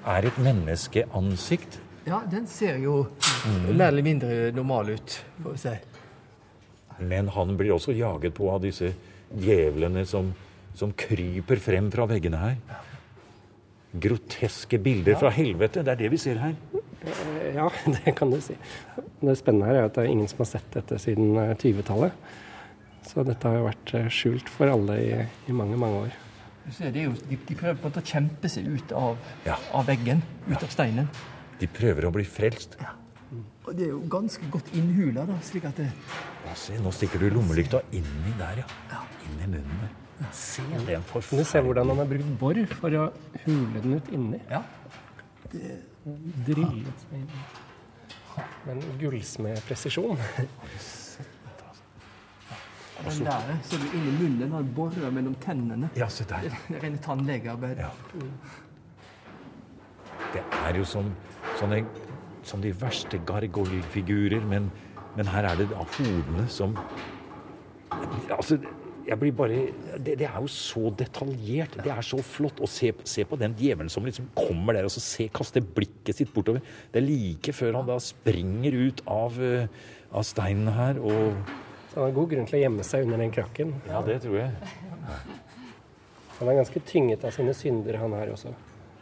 er 0.07 0.27
et 0.27 0.39
menneskeansikt. 0.39 1.81
Ja, 2.07 2.23
den 2.31 2.47
ser 2.51 2.79
jo 2.83 2.97
mer 3.69 3.89
eller 3.91 4.03
mindre 4.07 4.51
normal 4.55 4.91
ut, 4.97 5.19
får 5.43 5.53
vi 5.57 5.59
si. 5.59 5.75
Men 6.99 7.29
han 7.35 7.57
blir 7.59 7.75
også 7.75 7.93
jaget 7.97 8.35
på 8.39 8.49
av 8.51 8.63
disse 8.65 8.93
djevlene 9.37 10.07
som, 10.09 10.31
som 10.79 10.93
kryper 10.97 11.61
frem 11.61 11.91
fra 11.93 12.07
veggene 12.09 12.39
her. 12.41 12.57
Groteske 13.97 14.79
bilder 14.83 15.17
fra 15.21 15.31
helvete. 15.33 15.83
Det 15.85 15.93
er 15.95 16.01
det 16.03 16.11
vi 16.13 16.19
ser 16.21 16.41
her. 16.43 16.57
Eh, 17.07 17.55
Ja, 17.57 17.69
det 17.87 18.13
kan 18.19 18.31
du 18.33 18.41
si. 18.43 18.57
Det 19.21 19.37
spennende 19.39 19.69
her 19.71 19.79
er 19.83 19.87
at 19.89 19.95
det 19.97 20.05
er 20.05 20.11
ingen 20.13 20.29
som 20.29 20.43
har 20.43 20.51
sett 20.51 20.67
dette 20.75 20.99
siden 21.01 21.37
eh, 21.41 21.55
20-tallet. 21.57 22.13
Så 23.07 23.23
dette 23.25 23.47
har 23.49 23.61
jo 23.61 23.69
vært 23.69 23.93
eh, 23.97 24.09
skjult 24.13 24.49
for 24.53 24.69
alle 24.73 24.97
i, 25.01 25.13
i 25.49 25.55
mange, 25.57 25.79
mange 25.81 26.01
år. 26.09 26.17
Du 26.67 26.73
ser, 26.75 26.91
det 26.91 27.05
er 27.05 27.07
jo, 27.07 27.15
de, 27.31 27.39
de 27.47 27.55
prøver 27.57 27.79
på 27.79 27.87
en 27.87 27.93
måte 27.93 28.03
å 28.03 28.11
kjempe 28.11 28.51
seg 28.51 28.67
ut 28.75 28.93
av, 28.99 29.17
Ja. 29.47 29.57
av 29.79 29.87
veggen, 29.89 30.25
ut 30.51 30.59
av 30.59 30.69
steinen. 30.73 31.09
De 31.61 31.69
prøver 31.73 32.07
å 32.07 32.13
bli 32.15 32.25
frelst. 32.29 32.77
Og 33.67 33.75
det 33.75 33.89
er 33.89 33.93
jo 33.93 34.01
ganske 34.11 34.47
godt 34.53 34.69
innhula, 34.79 35.25
da, 35.27 35.37
slik 35.43 35.65
at 35.67 35.81
det 35.81 35.89
Ja, 36.47 36.55
se, 36.55 36.77
nå 36.79 36.93
stikker 36.95 37.23
du 37.23 37.31
lommelykta 37.35 37.81
inni 37.97 38.35
der, 38.39 38.63
ja. 38.63 38.67
ja. 38.93 39.01
Inn 39.27 39.41
i 39.41 39.49
munnen 39.57 39.81
der. 39.83 39.95
Se 40.33 40.63
den 40.87 41.03
Kan 41.11 41.39
du 41.39 41.45
se 41.45 41.61
hvordan 41.61 41.89
han 41.89 41.99
har 41.99 42.09
brukt 42.09 42.39
bor 42.41 42.61
for 42.79 42.95
å 42.97 43.09
hule 43.45 43.83
den 43.83 43.99
ut 43.99 44.13
inni? 44.15 44.41
Ja. 44.51 44.63
Det... 45.53 45.81
Drillet 46.47 47.03
seg 47.03 47.19
inn. 47.19 47.31
Med 48.67 48.77
en 48.77 48.99
gullsmedpresisjon. 49.01 50.21
Den 53.07 53.27
der 53.27 53.51
ser 53.67 53.83
du 53.83 53.89
inn 53.91 54.07
i 54.07 54.15
munnen, 54.21 54.53
han 54.55 54.69
borer 54.77 55.11
mellom 55.11 55.35
tennene. 55.43 55.91
Ja, 55.99 56.09
se 56.09 56.25
der. 56.31 56.47
Det 56.47 56.77
er 56.79 56.87
rene 56.87 57.03
tannlegearbeid. 57.03 57.83
Ja. 57.83 57.91
Det 60.33 60.45
er 60.63 60.79
jo 60.79 60.87
som, 60.89 61.11
sånne, 61.61 61.83
som 62.47 62.63
de 62.63 62.73
verste 62.79 63.21
gargoylfigurer, 63.27 64.45
men, 64.47 64.71
men 65.17 65.31
her 65.33 65.51
er 65.51 65.63
det 65.63 65.71
da 65.75 65.87
hodene 65.99 66.49
som 66.53 66.77
Altså, 68.37 68.57
jeg 69.07 69.19
blir 69.21 69.35
bare 69.39 69.59
det, 70.03 70.17
det 70.19 70.27
er 70.27 70.41
jo 70.43 70.49
så 70.51 70.91
detaljert. 70.99 71.77
Det 71.85 71.93
er 71.93 72.03
så 72.05 72.19
flott. 72.27 72.59
å 72.61 72.69
se, 72.71 72.91
se 73.07 73.25
på 73.29 73.39
den 73.39 73.55
djevelen 73.59 73.91
som 73.93 74.05
liksom 74.07 74.27
kommer 74.35 74.75
der 74.75 74.89
og 74.89 74.93
så 74.93 75.03
se, 75.03 75.29
kaster 75.33 75.63
blikket 75.63 76.19
sitt 76.19 76.33
bortover. 76.35 76.65
Det 76.93 77.01
er 77.01 77.07
like 77.07 77.55
før 77.55 77.79
han 77.79 77.89
da 77.89 78.01
springer 78.03 78.75
ut 78.75 79.05
av, 79.07 79.39
eh, 79.39 79.71
av 80.11 80.27
steinen 80.27 80.73
her 80.75 80.99
og 80.99 81.39
Så 81.93 82.01
han 82.01 82.09
har 82.09 82.17
god 82.19 82.31
grunn 82.35 82.51
til 82.51 82.59
å 82.59 82.63
gjemme 82.65 82.85
seg 82.85 83.07
under 83.07 83.23
den 83.23 83.33
krakken. 83.33 83.77
Ja, 83.89 84.03
det 84.05 84.19
tror 84.27 84.41
jeg. 84.43 84.51
Han 86.37 86.51
er 86.51 86.59
ganske 86.59 86.83
tynget 86.85 87.25
av 87.25 87.33
sine 87.33 87.55
synder, 87.57 87.97
han 88.03 88.13
her 88.19 88.35
også. 88.35 88.53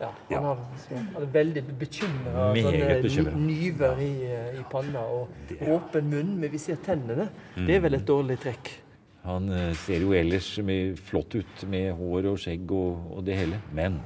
Ja, 0.05 0.11
Ja. 0.31 0.41
han, 0.41 0.45
har, 0.51 1.21
er 1.23 1.27
veldig 1.35 1.63
bekymra. 1.81 2.47
Ny- 2.55 3.35
nyver 3.49 4.01
i, 4.05 4.11
eh, 4.29 4.61
i 4.61 4.65
panna 4.71 5.01
og 5.01 5.29
åpen 5.75 6.11
munn, 6.13 6.35
men 6.41 6.51
vi 6.53 6.59
ser 6.61 6.77
tennene. 6.85 7.29
Det 7.57 7.77
er 7.79 7.85
vel 7.85 7.95
et 7.99 8.07
dårlig 8.09 8.39
trekk. 8.45 8.73
Han 9.25 9.49
eh, 9.57 9.71
ser 9.81 10.03
jo 10.05 10.13
ellers 10.13 10.51
flott 11.09 11.35
ut 11.39 11.65
med 11.73 11.95
hår 11.97 12.27
og 12.35 12.39
skjegg 12.43 12.71
og, 12.77 13.07
og 13.17 13.25
det 13.25 13.39
hele. 13.39 13.61
Men 13.73 14.01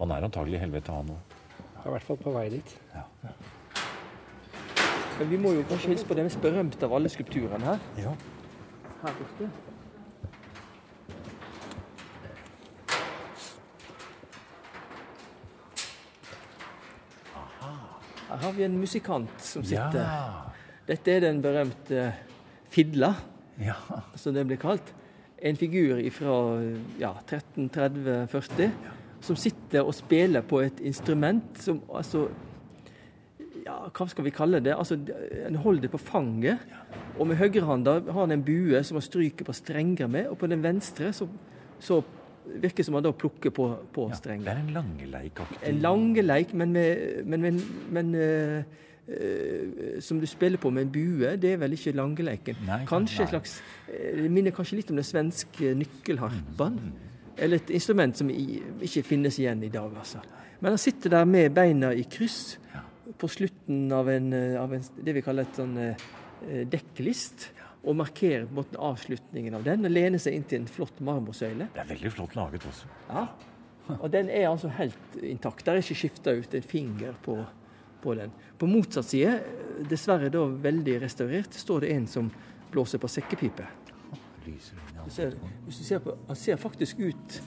han 0.00 0.10
er 0.10 0.26
antagelig 0.26 0.58
helvete, 0.64 0.90
han 0.92 1.14
òg. 1.14 1.36
Er 1.84 1.88
i 1.88 1.92
hvert 1.94 2.02
fall 2.08 2.18
på 2.18 2.32
vei 2.34 2.48
dit. 2.50 2.72
Men 5.18 5.30
vi 5.30 5.38
må 5.40 5.52
jo 5.54 5.62
kanskje 5.70 5.92
hilse 5.94 6.06
på 6.08 6.16
den 6.18 6.26
mest 6.28 6.40
berømte 6.42 6.84
av 6.84 6.92
alle 6.98 7.08
skulpturene 7.08 7.64
her. 7.64 7.78
Ja. 8.02 8.12
Her 9.04 9.14
borte. 9.20 9.48
Her 18.36 18.50
har 18.50 18.52
vi 18.52 18.64
en 18.66 18.76
musikant 18.76 19.40
som 19.40 19.64
sitter. 19.64 20.02
Ja. 20.04 20.52
Dette 20.86 21.12
er 21.14 21.22
den 21.24 21.40
berømte 21.42 22.10
fidla, 22.70 23.14
ja. 23.58 23.76
som 24.14 24.34
det 24.36 24.44
blir 24.46 24.60
kalt. 24.60 24.92
En 25.40 25.56
figur 25.56 25.98
fra 26.12 26.34
ja, 27.00 27.14
1330-40 27.24 28.70
som 29.24 29.38
sitter 29.40 29.86
og 29.86 29.96
spiller 29.96 30.44
på 30.46 30.60
et 30.66 30.82
instrument 30.84 31.56
som 31.64 31.80
altså 31.88 32.26
ja, 33.66 33.80
Hva 33.90 34.06
skal 34.06 34.28
vi 34.28 34.30
kalle 34.30 34.60
det? 34.62 34.76
Altså, 34.76 34.94
En 35.48 35.56
holder 35.58 35.86
det 35.86 35.90
på 35.90 35.98
fanget. 35.98 36.60
Og 37.18 37.26
med 37.26 37.40
høyrehånda 37.40 37.96
har 38.12 38.20
han 38.20 38.36
en 38.36 38.44
bue 38.46 38.82
som 38.84 39.00
han 39.00 39.02
stryker 39.02 39.48
på 39.48 39.54
strenger 39.56 40.06
med, 40.06 40.28
og 40.30 40.38
på 40.38 40.46
den 40.46 40.62
venstre 40.62 41.10
så, 41.12 41.26
så 41.80 41.98
virker 42.46 42.82
det 42.82 42.86
som 42.88 42.96
han 42.98 43.04
da 43.04 43.12
plukker 43.12 43.52
på, 43.54 43.68
på 43.92 44.08
Det 44.10 44.18
strenger. 44.20 44.50
er 44.50 44.60
en 44.60 44.72
langeleikaktig 44.74 45.62
En 45.68 45.80
langeleik, 45.82 46.54
men, 46.54 46.72
med, 46.72 47.24
men, 47.24 47.40
men, 47.40 47.60
men 47.90 48.14
eh, 48.14 48.58
eh, 49.08 50.00
som 50.00 50.20
du 50.20 50.26
spiller 50.26 50.58
på 50.58 50.70
med 50.70 50.86
en 50.86 50.92
bue, 50.92 51.36
det 51.36 51.52
er 51.52 51.60
vel 51.62 51.76
ikke 51.76 51.92
langeleiken. 51.96 52.60
Nei, 52.66 52.84
kanskje 52.88 53.18
nei. 53.18 53.24
et 53.24 53.34
slags 53.34 53.56
eh, 53.88 54.22
Det 54.22 54.30
minner 54.30 54.54
kanskje 54.56 54.80
litt 54.80 54.90
om 54.90 55.00
den 55.00 55.08
svenske 55.08 55.74
nykkelharpan. 55.74 56.78
Mm. 56.82 56.92
Eller 57.36 57.60
et 57.60 57.70
instrument 57.70 58.16
som 58.16 58.30
i, 58.30 58.62
ikke 58.86 59.02
finnes 59.02 59.38
igjen 59.38 59.62
i 59.66 59.72
dag, 59.72 59.90
altså. 59.96 60.22
Men 60.60 60.72
han 60.72 60.80
sitter 60.80 61.12
der 61.18 61.26
med 61.28 61.52
beina 61.52 61.92
i 61.92 62.06
kryss 62.08 62.58
på 63.18 63.28
slutten 63.28 63.92
av 63.92 64.08
en, 64.08 64.32
av 64.56 64.72
en 64.72 64.82
det 65.04 65.12
vi 65.14 65.22
kaller 65.24 65.44
et 65.44 65.58
sånn 65.60 65.76
dekklist. 66.72 67.50
Og 67.86 67.94
markerer 67.96 68.46
på 68.50 68.64
en 68.64 68.78
avslutningen 68.90 69.54
av 69.54 69.62
den 69.66 69.84
og 69.86 69.90
lener 69.94 70.18
seg 70.18 70.34
inntil 70.34 70.60
en 70.64 70.66
flott 70.66 70.98
marmorsøyle. 71.06 71.68
Det 71.74 71.80
er 71.84 71.90
veldig 71.92 72.10
flott 72.16 72.34
laget 72.34 72.64
også. 72.66 72.88
Ja. 73.10 73.26
Og 74.00 74.08
den 74.10 74.28
er 74.34 74.48
altså 74.50 74.68
helt 74.74 75.18
intakt. 75.22 75.62
Der 75.66 75.72
er 75.78 75.84
ikke 75.84 75.94
skifta 75.94 76.32
ut 76.34 76.54
en 76.58 76.62
finger 76.66 77.14
på, 77.22 77.36
på 78.02 78.14
den. 78.18 78.32
På 78.58 78.66
motsatt 78.66 79.06
side, 79.06 79.36
dessverre 79.88 80.28
da 80.34 80.42
veldig 80.66 80.96
restaurert, 81.04 81.54
står 81.54 81.80
det 81.86 81.92
en 81.94 82.06
som 82.10 82.30
blåser 82.72 82.98
på 82.98 83.06
sekkepipe. 83.08 83.62
Du 84.46 84.50
ser, 85.10 85.36
hvis 85.66 85.78
du 85.78 85.84
ser 85.86 85.98
på, 86.02 86.16
han 86.28 86.36
ser 86.38 86.56
faktisk 86.62 86.98
ut 87.02 87.40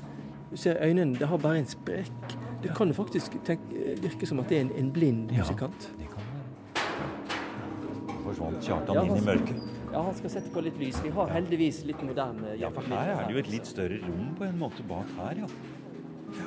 Du 0.52 0.58
ser 0.58 0.80
øynene, 0.82 1.14
det 1.20 1.28
har 1.30 1.38
bare 1.38 1.60
en 1.62 1.68
sprekk. 1.70 2.34
Det 2.64 2.72
kan 2.76 2.88
jo 2.90 2.94
faktisk 2.98 3.36
tenke, 3.46 3.94
virke 4.02 4.26
som 4.26 4.40
at 4.42 4.50
det 4.50 4.58
er 4.58 4.62
en, 4.66 4.72
en 4.82 4.88
blind 4.96 5.30
Ja. 5.32 5.44
musikant. 5.44 5.92
Det 6.00 6.08
kan 6.10 6.24
være. 6.32 8.24
Forsvant 8.24 8.64
Kjartan 8.66 8.96
Ja, 8.96 9.04
inn 9.04 9.12
i 9.12 9.20
han- 9.20 9.26
mørket. 9.28 9.69
Ja, 9.90 10.04
han 10.06 10.14
skal 10.14 10.32
sette 10.36 10.52
på 10.54 10.62
litt 10.62 10.78
lys. 10.78 11.00
Vi 11.02 11.12
har 11.14 11.32
heldigvis 11.34 11.82
litt 11.88 12.02
moderne 12.06 12.54
Ja, 12.62 12.70
for 12.74 12.86
her 12.92 13.14
er 13.16 13.24
det 13.26 13.34
jo 13.34 13.42
et 13.42 13.50
litt 13.50 13.70
større 13.70 13.98
rom 14.04 14.34
på 14.38 14.46
en 14.46 14.60
måte 14.62 14.86
bak 14.90 15.10
her, 15.18 15.44
ja. 15.44 15.50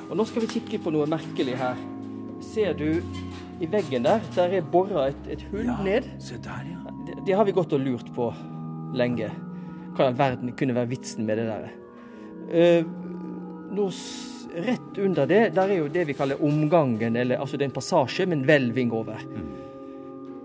Og 0.07 0.15
nå 0.15 0.25
skal 0.29 0.45
vi 0.45 0.53
kikke 0.55 0.79
på 0.85 0.93
noe 0.95 1.07
merkelig 1.11 1.57
her. 1.59 1.79
Ser 2.43 2.75
du 2.79 3.03
i 3.63 3.67
veggen 3.71 4.07
der, 4.07 4.23
der 4.35 4.57
er 4.59 4.67
bora 4.73 5.09
et, 5.11 5.27
et 5.31 5.43
hull 5.51 5.67
ned. 5.83 6.07
Se 6.23 6.39
der, 6.43 6.69
ja. 6.71 6.95
Det, 7.07 7.17
det 7.27 7.35
har 7.35 7.47
vi 7.47 7.55
gått 7.55 7.75
og 7.75 7.83
lurt 7.83 8.11
på 8.15 8.29
lenge. 8.95 9.27
Hva 9.97 10.09
i 10.09 10.17
verden 10.17 10.53
kunne 10.57 10.75
være 10.77 10.93
vitsen 10.95 11.27
med 11.27 11.41
det 11.41 11.49
der? 11.51 11.67
Uh, 12.53 12.87
nå, 13.75 13.89
rett 14.53 15.01
under 15.03 15.27
det, 15.27 15.43
der 15.57 15.67
er 15.67 15.81
jo 15.81 15.91
det 15.91 16.07
vi 16.07 16.15
kaller 16.17 16.41
omgangen, 16.43 17.19
eller 17.19 17.43
altså 17.43 17.57
det 17.57 17.67
er 17.67 17.71
en 17.73 17.75
passasje 17.75 18.27
med 18.29 18.39
en 18.39 18.47
hvelving 18.47 18.95
over. 18.95 19.19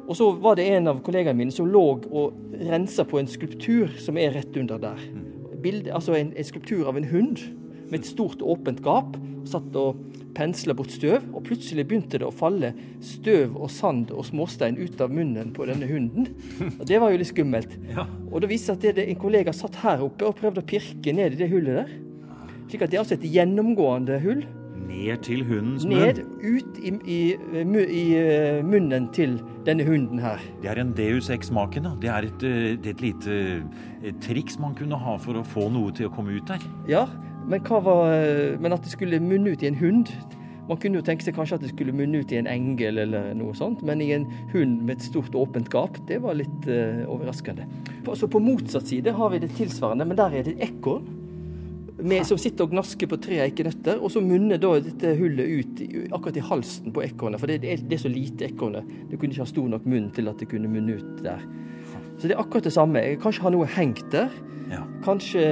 Og 0.09 0.17
så 0.17 0.31
var 0.41 0.57
det 0.57 0.69
en 0.73 0.89
av 0.89 1.03
kollegaene 1.05 1.37
mine 1.37 1.53
som 1.53 1.69
lå 1.69 1.85
og 2.09 2.59
rensa 2.65 3.05
på 3.05 3.21
en 3.21 3.29
skulptur 3.29 3.93
som 4.01 4.17
er 4.21 4.33
rett 4.39 4.57
under 4.57 4.81
der. 4.81 5.03
Bild, 5.61 5.91
altså 5.93 6.17
en, 6.17 6.33
en 6.33 6.47
skulptur 6.49 6.89
av 6.89 6.97
en 6.97 7.09
hund 7.11 7.43
med 7.91 8.01
et 8.01 8.09
stort 8.09 8.41
åpent 8.45 8.81
gap. 8.85 9.19
Satt 9.49 9.77
og 9.81 10.01
pensla 10.37 10.75
bort 10.77 10.93
støv, 10.93 11.25
og 11.35 11.45
plutselig 11.47 11.87
begynte 11.89 12.21
det 12.21 12.27
å 12.27 12.35
falle 12.35 12.73
støv 13.05 13.57
og 13.57 13.71
sand 13.73 14.13
og 14.15 14.27
småstein 14.29 14.79
ut 14.79 15.01
av 15.03 15.13
munnen 15.13 15.51
på 15.57 15.67
denne 15.69 15.89
hunden. 15.89 16.29
Og 16.77 16.85
Det 16.89 17.01
var 17.01 17.13
jo 17.13 17.21
litt 17.21 17.33
skummelt. 17.33 17.75
Og 18.33 18.43
det 18.45 18.51
viste 18.51 18.75
seg 18.75 18.91
at 18.91 18.99
det, 18.99 19.07
en 19.09 19.21
kollega 19.21 19.55
satt 19.57 19.79
her 19.81 20.03
oppe 20.05 20.27
og 20.29 20.37
prøvde 20.37 20.61
å 20.61 20.69
pirke 20.69 21.15
ned 21.17 21.33
i 21.33 21.41
det 21.41 21.49
hullet 21.49 21.79
der. 21.81 21.93
Slik 22.69 22.83
at 22.85 22.93
det 22.93 22.99
er 22.99 23.01
altså 23.01 23.17
et 23.17 23.25
gjennomgående 23.25 24.19
hull. 24.21 24.43
Ned 24.99 25.23
til 25.27 25.45
hundens 25.47 25.87
munn? 25.87 26.03
Ned, 26.03 26.21
ut 26.43 26.83
i, 26.83 26.93
i, 27.07 27.21
i, 27.87 28.03
eh, 28.19 28.61
munnen 28.67 29.09
til 29.15 29.39
denne 29.67 29.87
hunden 29.87 30.21
her. 30.23 30.43
Det 30.63 30.73
er 30.73 30.83
en 30.83 30.93
deus 30.97 31.31
ex 31.35 31.53
machina. 31.55 31.95
Det 32.03 32.11
er 32.13 32.29
et, 32.29 32.45
eh, 32.47 32.75
det 32.77 32.93
er 32.93 32.99
et 32.99 33.07
lite 33.07 33.39
triks 34.25 34.59
man 34.59 34.77
kunne 34.79 34.99
ha 34.99 35.17
for 35.23 35.39
å 35.39 35.47
få 35.47 35.69
noe 35.73 35.95
til 35.95 36.11
å 36.11 36.15
komme 36.15 36.37
ut 36.37 36.51
der. 36.51 36.63
Ja, 36.91 37.07
men, 37.49 37.63
hva 37.65 37.81
var, 37.81 38.11
eh, 38.13 38.59
men 38.61 38.75
at 38.77 38.85
det 38.85 38.93
skulle 38.93 39.21
munne 39.25 39.55
ut 39.55 39.65
i 39.65 39.71
en 39.71 39.79
hund 39.81 40.13
Man 40.69 40.77
kunne 40.77 41.01
jo 41.01 41.05
tenke 41.05 41.25
seg 41.25 41.33
kanskje 41.33 41.57
at 41.57 41.63
det 41.65 41.71
skulle 41.71 41.95
munne 41.97 42.21
ut 42.21 42.33
i 42.35 42.37
en 42.37 42.49
engel 42.51 43.01
eller 43.01 43.31
noe 43.33 43.55
sånt, 43.57 43.81
men 43.89 44.03
i 44.05 44.11
en 44.13 44.27
hund 44.53 44.83
med 44.83 44.99
et 44.99 45.07
stort 45.07 45.33
åpent 45.33 45.71
gap, 45.73 45.97
det 46.11 46.19
var 46.21 46.37
litt 46.37 46.67
uh, 46.69 47.07
overraskende. 47.09 47.65
På, 48.05 48.13
så 48.13 48.29
på 48.29 48.43
motsatt 48.45 48.85
side 48.91 49.15
har 49.17 49.33
vi 49.33 49.41
det 49.41 49.49
tilsvarende, 49.57 50.05
men 50.05 50.19
der 50.21 50.37
er 50.37 50.45
det 50.45 50.59
et 50.59 50.67
ekorn. 50.67 51.07
Med, 51.99 52.23
som 52.29 52.39
sitter 52.39 52.69
og 52.69 52.75
gnasker 52.77 53.09
på 53.11 53.17
tre 53.19 53.41
eikenøtter, 53.43 53.99
og 53.99 54.13
så 54.15 54.21
munner 54.23 54.61
da 54.63 54.77
dette 54.83 55.17
hullet 55.19 55.49
ut 55.51 55.81
akkurat 56.15 56.37
i 56.39 56.45
halsen 56.47 56.93
på 56.95 57.03
ekornet. 57.03 57.43
For 57.43 57.51
det, 57.51 57.61
det, 57.65 57.73
er, 57.73 57.83
det 57.91 57.99
er 57.99 58.05
så 58.05 58.13
lite 58.13 58.47
ekornet. 58.47 58.87
Det 59.11 59.19
kunne 59.19 59.35
ikke 59.35 59.43
ha 59.43 59.51
stor 59.51 59.67
nok 59.73 59.89
munn 59.91 60.07
til 60.15 60.31
at 60.31 60.39
det 60.39 60.47
kunne 60.53 60.71
munne 60.71 60.99
ut 61.01 61.25
der. 61.25 61.43
Så 62.19 62.29
det 62.29 62.37
er 62.37 62.43
akkurat 62.43 62.69
det 62.69 62.75
samme. 62.75 63.03
Kanskje 63.23 63.43
har 63.43 63.55
noe 63.55 63.67
hengt 63.75 64.07
der. 64.15 64.31
Ja. 64.71 64.85
Kanskje 65.03 65.43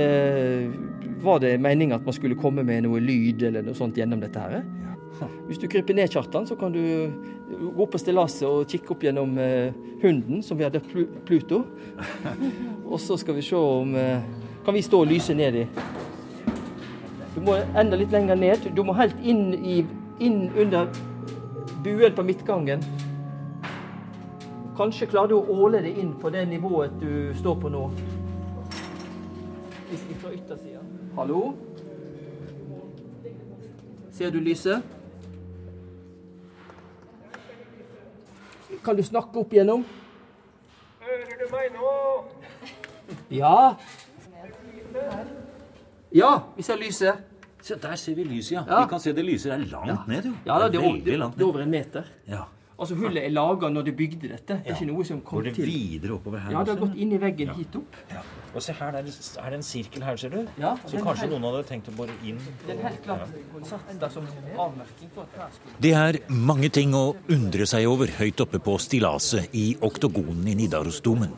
var 1.24 1.42
det 1.42 1.56
meninga 1.60 1.98
at 1.98 2.06
man 2.06 2.14
skulle 2.14 2.38
komme 2.38 2.62
med 2.66 2.84
noe 2.86 3.00
lyd 3.02 3.42
eller 3.48 3.66
noe 3.66 3.74
sånt 3.74 3.98
gjennom 3.98 4.22
dette 4.22 4.42
her. 4.42 4.62
Hvis 5.46 5.58
du 5.58 5.66
kryper 5.70 5.96
ned, 5.96 6.10
Kjartan, 6.12 6.46
så 6.46 6.56
kan 6.60 6.74
du 6.74 6.82
gå 7.48 7.82
opp 7.82 7.94
på 7.94 8.00
stillaset 8.02 8.44
og 8.48 8.66
kikke 8.68 8.92
opp 8.92 9.06
gjennom 9.06 9.38
eh, 9.40 9.72
hunden, 10.02 10.42
som 10.44 10.58
vi 10.58 10.66
hadde 10.66 10.82
Plu 10.84 11.06
Pluto. 11.26 11.62
og 12.90 13.00
så 13.00 13.16
skal 13.20 13.38
vi 13.38 13.46
se 13.46 13.56
om 13.56 13.94
eh, 13.96 14.20
Kan 14.66 14.74
vi 14.74 14.82
stå 14.82 15.00
og 15.04 15.08
lyse 15.08 15.34
ned 15.34 15.62
i? 15.62 15.64
Du 17.36 17.42
må 17.44 17.52
enda 17.76 17.98
litt 18.00 18.14
lenger 18.14 18.38
ned. 18.40 18.62
Du 18.72 18.80
må 18.80 18.94
helt 18.96 19.16
inn, 19.20 19.50
i, 19.60 19.82
inn 20.24 20.46
under 20.56 20.88
buen 21.84 22.14
på 22.16 22.24
midtgangen. 22.24 22.84
Kanskje 24.76 25.08
klarer 25.10 25.34
du 25.34 25.36
å 25.36 25.56
åle 25.66 25.82
deg 25.84 25.98
inn 26.00 26.14
på 26.20 26.32
det 26.32 26.46
nivået 26.48 26.96
du 27.00 27.34
står 27.36 27.58
på 27.60 27.72
nå. 27.72 27.82
Fra 30.22 30.32
yttersida. 30.32 30.80
Hallo? 31.16 31.42
Ser 34.16 34.32
du 34.32 34.40
lyset? 34.40 34.80
Kan 38.84 38.96
du 38.96 39.04
snakke 39.04 39.44
opp 39.44 39.52
igjennom? 39.52 39.84
Hører 41.04 41.36
du 41.42 41.46
meg 41.52 41.76
nå? 41.76 41.92
Ja. 43.28 43.76
Ja, 46.14 46.40
vi 46.56 46.62
ser 46.62 46.76
lyset. 46.76 47.14
Se, 47.62 47.74
der 47.82 47.96
ser 47.96 48.14
vi 48.14 48.24
lyset, 48.24 48.52
ja. 48.52 48.62
Ja. 48.68 48.82
Vi 48.84 48.88
kan 48.88 49.00
se 49.00 49.12
det 49.12 49.24
lyser 49.24 49.52
er 49.52 49.58
langt 49.58 50.06
ned, 50.08 50.22
jo. 50.24 50.32
Ja, 50.46 50.58
det, 50.68 50.76
er, 50.76 50.80
Veldig 50.80 51.12
over- 51.12 51.18
langt 51.18 51.36
det 51.36 51.42
er 51.42 51.46
over 51.48 51.60
en 51.64 51.70
meter. 51.70 52.04
Ja. 52.28 52.42
Altså 52.76 52.94
Hullet 52.98 53.24
er 53.24 53.32
laga 53.32 53.70
når 53.72 53.86
de 53.86 53.92
bygde 53.96 54.28
dette. 54.28 54.58
Det 54.60 54.68
er 54.68 54.74
ikke 54.74 54.86
noe 54.90 55.04
som 55.08 55.20
Går 55.24 55.46
det 55.46 55.54
til. 55.56 55.64
videre 55.64 56.12
oppover 56.18 56.42
her 56.44 56.50
Ja, 56.52 56.64
det 56.64 56.74
har 56.74 56.80
gått 56.82 56.98
inn 57.00 57.12
i 57.16 57.20
veggen 57.22 57.54
hit 57.56 57.76
opp. 57.78 57.96
Ja. 58.12 58.20
Og 58.54 58.62
se 58.62 58.72
her, 58.76 58.90
det 58.92 59.00
er, 59.00 59.50
det 59.50 59.56
en 59.58 59.62
sirkel 59.64 60.02
her, 60.04 60.16
ser 60.16 60.28
du? 60.34 60.46
Ja, 60.60 60.74
Så 60.84 61.00
kanskje 61.00 61.24
her- 61.24 61.30
noen 61.32 61.42
hadde 61.48 61.62
tenkt 61.70 61.88
å 61.88 61.96
bore 61.96 62.12
inn. 62.24 62.38
Det 62.66 62.76
er 62.76 62.82
helt 62.88 63.02
klart 63.02 63.28
ja. 63.32 64.08
som 64.10 64.26
avmerking 64.58 65.10
for 65.14 65.22
at 65.22 65.40
her 65.40 65.50
skulle 65.56 65.80
Det 65.80 65.92
er 65.94 66.18
mange 66.28 66.68
ting 66.68 66.92
å 66.92 67.16
undre 67.28 67.66
seg 67.66 67.86
over 67.86 68.06
høyt 68.18 68.40
oppe 68.44 68.58
på 68.58 68.76
stillaset 68.78 69.48
i 69.54 69.76
oktogonen 69.80 70.46
i 70.46 70.54
Nidarosdomen. 70.54 71.32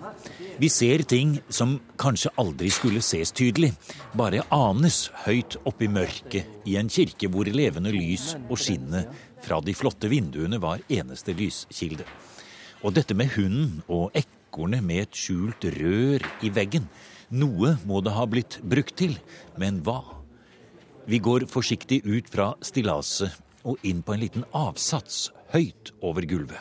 Vi 0.59 0.69
ser 0.69 0.99
ting 1.07 1.39
som 1.49 1.81
kanskje 1.97 2.33
aldri 2.37 2.69
skulle 2.69 2.99
ses 3.01 3.31
tydelig, 3.31 3.73
bare 4.17 4.43
anes 4.51 5.09
høyt 5.25 5.57
oppe 5.65 5.85
i 5.87 5.89
mørket 5.89 6.47
i 6.67 6.75
en 6.77 6.89
kirke 6.89 7.31
hvor 7.31 7.47
levende 7.47 7.93
lys 7.95 8.35
og 8.51 8.59
skinnet 8.59 9.07
fra 9.45 9.61
de 9.65 9.75
flotte 9.77 10.11
vinduene 10.11 10.61
var 10.63 10.83
eneste 10.89 11.35
lyskilde. 11.37 12.07
Og 12.85 12.95
dette 12.95 13.17
med 13.19 13.33
hunden 13.35 13.81
og 13.91 14.15
ekornet 14.19 14.85
med 14.85 15.07
et 15.07 15.19
skjult 15.19 15.67
rør 15.79 16.25
i 16.47 16.51
veggen, 16.55 16.87
noe 17.31 17.75
må 17.89 18.01
det 18.05 18.15
ha 18.17 18.25
blitt 18.31 18.61
brukt 18.63 18.97
til, 18.97 19.19
men 19.61 19.83
hva? 19.85 20.01
Vi 21.09 21.21
går 21.25 21.47
forsiktig 21.49 22.03
ut 22.07 22.29
fra 22.31 22.53
stillaset 22.65 23.35
og 23.69 23.81
inn 23.87 24.03
på 24.05 24.15
en 24.15 24.23
liten 24.23 24.47
avsats 24.57 25.29
høyt 25.53 25.93
over 26.05 26.27
gulvet. 26.29 26.61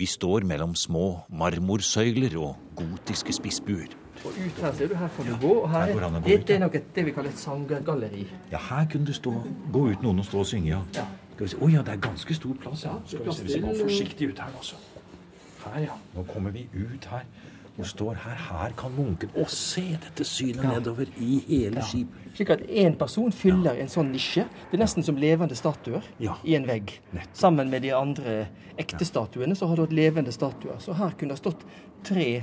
Vi 0.00 0.06
står 0.08 0.46
mellom 0.48 0.72
små 0.78 1.26
marmorsøyler 1.28 2.38
og 2.40 2.56
gotiske 2.78 3.34
spissbuer. 3.36 3.90
Og 4.24 4.36
ut 4.36 4.60
her 4.64 4.72
ser 4.76 4.88
du, 4.88 4.94
her 4.96 5.10
kan 5.16 5.28
du 5.28 5.34
gå. 5.40 5.50
Og 5.62 5.68
her, 5.72 5.92
Her 5.92 6.20
dette 6.24 6.54
er 6.54 6.62
nok 6.62 6.76
et, 6.76 6.86
det 6.96 7.04
vi 7.06 7.12
kaller 7.16 7.32
et 7.32 7.40
sanggalleri. 7.40 8.24
Ja, 8.52 8.60
her 8.70 8.88
kunne 8.92 9.08
du 9.08 9.12
stå, 9.16 9.32
gå 9.72 9.84
ut 9.92 10.04
noen 10.04 10.20
og 10.20 10.28
stå 10.28 10.40
og 10.40 10.48
synge, 10.48 10.70
ja. 10.72 10.80
Ja. 10.96 11.04
Skal 11.40 11.46
vi 11.46 11.52
se. 11.54 11.60
Å 11.64 11.68
ja, 11.72 11.82
det 11.86 11.94
er 11.94 12.00
ganske 12.04 12.34
stor 12.36 12.56
plass. 12.60 12.82
Ja. 12.84 12.98
Skal 13.08 13.24
vi 13.24 13.32
se, 13.32 13.38
se, 13.38 13.44
vi 13.46 13.54
skal 13.54 13.62
gå 13.64 13.76
forsiktig 13.80 14.26
ut 14.28 14.42
her, 14.44 14.56
altså. 14.58 14.76
Her, 15.64 15.78
ja. 15.86 15.94
Nå 16.12 16.24
kommer 16.28 16.52
vi 16.52 16.66
ut 16.74 17.06
her. 17.08 17.24
Og 17.80 17.86
står 17.86 18.18
her. 18.26 18.36
Her 18.50 18.74
kan 18.76 18.92
munken 18.92 19.30
Å, 19.40 19.46
se 19.48 19.86
dette 20.02 20.24
synet 20.28 20.66
nedover 20.68 21.08
i 21.16 21.38
hele 21.46 21.80
skipet. 21.86 22.26
Slik 22.36 22.50
at 22.52 22.64
én 22.68 22.96
person 23.00 23.32
fyller 23.32 23.78
en 23.80 23.88
sånn 23.88 24.10
nisje. 24.12 24.44
Det 24.68 24.76
er 24.76 24.82
nesten 24.82 25.06
som 25.06 25.16
levende 25.16 25.56
statuer 25.56 26.04
Ja. 26.20 26.34
i 26.44 26.58
en 26.58 26.66
vegg. 26.68 26.92
Nettopp. 27.14 27.38
Sammen 27.40 27.70
med 27.72 27.82
de 27.86 27.94
andre 27.96 28.34
ekte 28.76 29.06
statuene 29.08 29.56
så 29.56 29.70
har 29.70 29.76
du 29.80 29.86
hatt 29.86 29.96
levende 29.96 30.32
statuer. 30.34 30.76
Så 30.78 30.92
her 30.98 31.16
kunne 31.16 31.32
det 31.32 31.40
stått 31.40 31.64
tre, 32.04 32.42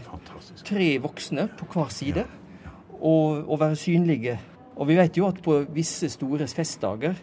tre 0.65 0.89
voksne 1.05 1.49
på 1.59 1.69
hver 1.75 1.93
side 1.93 2.25
og, 2.97 3.45
og 3.45 3.59
være 3.61 3.75
synlige. 3.77 4.39
Og 4.77 4.89
vi 4.89 4.97
vet 4.97 5.17
jo 5.17 5.27
at 5.27 5.43
på 5.43 5.59
visse 5.73 6.09
store 6.09 6.47
festdager, 6.49 7.13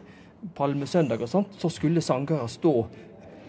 palmesøndag 0.56 1.22
og 1.22 1.28
sånt, 1.28 1.54
så 1.58 1.70
skulle 1.72 2.02
sangere 2.04 2.48
stå 2.48 2.74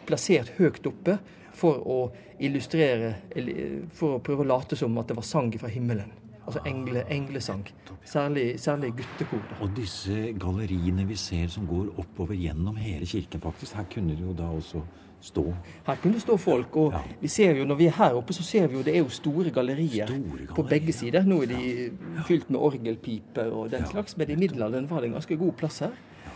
plassert 0.05 0.53
høyt 0.59 0.85
oppe 0.87 1.17
for 1.55 1.81
å 1.87 1.97
illustrere 2.39 3.13
eller 3.35 3.85
For 3.95 4.17
å 4.17 4.21
prøve 4.23 4.43
å 4.43 4.47
late 4.47 4.75
som 4.75 4.97
at 4.99 5.07
det 5.07 5.15
var 5.15 5.23
sang 5.23 5.51
fra 5.57 5.69
himmelen. 5.71 6.11
Altså 6.45 6.61
engle, 6.69 7.01
englesang. 7.09 7.63
Særlig, 8.05 8.59
særlig 8.61 8.91
guttekor. 8.99 9.41
Og 9.61 9.71
disse 9.73 10.33
galleriene 10.37 11.07
vi 11.09 11.15
ser 11.17 11.47
som 11.49 11.65
går 11.65 11.87
oppover 11.97 12.35
gjennom 12.37 12.75
hele 12.77 13.05
kirken, 13.09 13.41
faktisk. 13.41 13.73
Her 13.73 13.87
kunne 13.89 14.13
det 14.13 14.21
jo 14.27 14.33
da 14.37 14.51
også 14.53 14.83
stå 15.25 15.45
Her 15.87 15.95
kunne 15.95 16.13
det 16.13 16.21
stå 16.21 16.37
folk, 16.37 16.75
og 16.77 16.93
Ja. 16.93 16.99
vi 17.21 17.27
ser 17.27 17.55
jo 17.57 17.65
når 17.65 17.75
vi 17.77 17.85
er 17.87 17.95
her 17.97 18.13
oppe, 18.13 18.33
så 18.33 18.43
ser 18.43 18.67
vi 18.67 18.75
jo 18.77 18.83
det 18.83 18.93
er 18.93 18.99
jo 18.99 19.09
store 19.09 19.49
gallerier 19.49 20.05
Store 20.07 20.53
på 20.55 20.67
begge 20.69 20.93
sider. 20.93 21.23
Nå 21.23 21.41
er 21.41 21.47
de 21.47 21.91
fylt 22.27 22.49
med 22.49 22.59
orgelpiper 22.59 23.49
og 23.51 23.71
den 23.71 23.85
slags, 23.85 24.17
men 24.17 24.29
i 24.29 24.35
middelalderen 24.35 24.89
var 24.89 25.01
det 25.01 25.07
en 25.07 25.13
ganske 25.13 25.37
god 25.37 25.53
plass 25.53 25.79
her. 25.79 25.91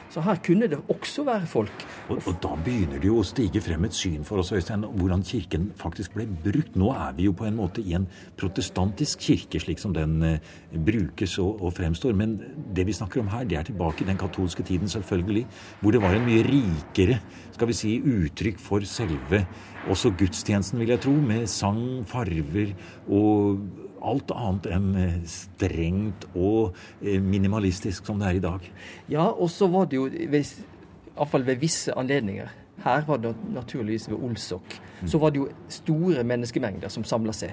Så 0.09 0.23
her 0.25 0.39
kunne 0.41 0.67
det 0.69 0.79
også 0.89 1.23
være 1.27 1.45
folk. 1.45 1.83
Og, 2.09 2.17
og 2.25 2.37
da 2.41 2.55
begynner 2.65 2.97
det 2.97 3.09
jo 3.11 3.19
å 3.21 3.25
stige 3.27 3.61
frem 3.61 3.85
et 3.85 3.93
syn 3.93 4.23
for 4.25 4.41
oss, 4.41 4.49
Øystein, 4.55 4.87
hvordan 4.97 5.21
kirken 5.25 5.67
faktisk 5.77 6.15
ble 6.17 6.25
brukt. 6.45 6.77
Nå 6.79 6.89
er 6.95 7.13
vi 7.17 7.27
jo 7.27 7.35
på 7.37 7.45
en 7.45 7.59
måte 7.59 7.83
i 7.85 7.93
en 7.97 8.07
protestantisk 8.39 9.21
kirke, 9.27 9.61
slik 9.61 9.81
som 9.81 9.93
den 9.93 10.17
eh, 10.25 10.53
brukes 10.73 11.37
og, 11.43 11.61
og 11.61 11.75
fremstår. 11.77 12.17
Men 12.17 12.39
det 12.73 12.87
vi 12.89 12.97
snakker 12.97 13.21
om 13.21 13.29
her, 13.29 13.45
det 13.45 13.59
er 13.59 13.69
tilbake 13.69 14.01
i 14.03 14.09
den 14.09 14.17
katolske 14.17 14.65
tiden, 14.65 14.89
selvfølgelig. 14.89 15.45
Hvor 15.83 15.93
det 15.93 16.01
var 16.01 16.17
en 16.17 16.25
mye 16.25 16.45
rikere 16.47 17.19
skal 17.53 17.69
vi 17.69 17.77
si, 17.77 17.97
uttrykk 17.99 18.57
for 18.63 18.85
selve 18.87 19.43
også 19.89 20.13
gudstjenesten, 20.17 20.79
vil 20.81 20.95
jeg 20.95 21.03
tro, 21.05 21.13
med 21.13 21.45
sang, 21.51 22.01
farver 22.09 22.73
og 23.05 23.61
alt 24.01 24.31
annet 24.35 24.69
enn 24.75 24.89
eh, 24.99 25.17
strengt 25.29 26.29
og 26.33 26.75
eh, 27.01 27.19
minimalistisk 27.21 28.05
som 28.09 28.21
det 28.21 28.29
er 28.29 28.39
i 28.39 28.43
dag. 28.43 28.71
Ja, 29.11 29.29
og 29.29 29.51
så 29.53 29.69
var 29.71 29.89
det 29.89 29.99
jo 29.99 30.07
iallfall 30.09 31.45
ved 31.47 31.61
visse 31.61 31.95
anledninger. 31.97 32.55
Her 32.83 33.03
var 33.07 33.19
det 33.19 33.33
naturligvis 33.51 34.07
ved 34.09 34.21
Olsok. 34.23 34.77
Så 35.07 35.19
var 35.19 35.31
det 35.31 35.41
jo 35.41 35.47
store 35.71 36.23
menneskemengder 36.23 36.91
som 36.91 37.03
samla 37.03 37.33
seg. 37.35 37.51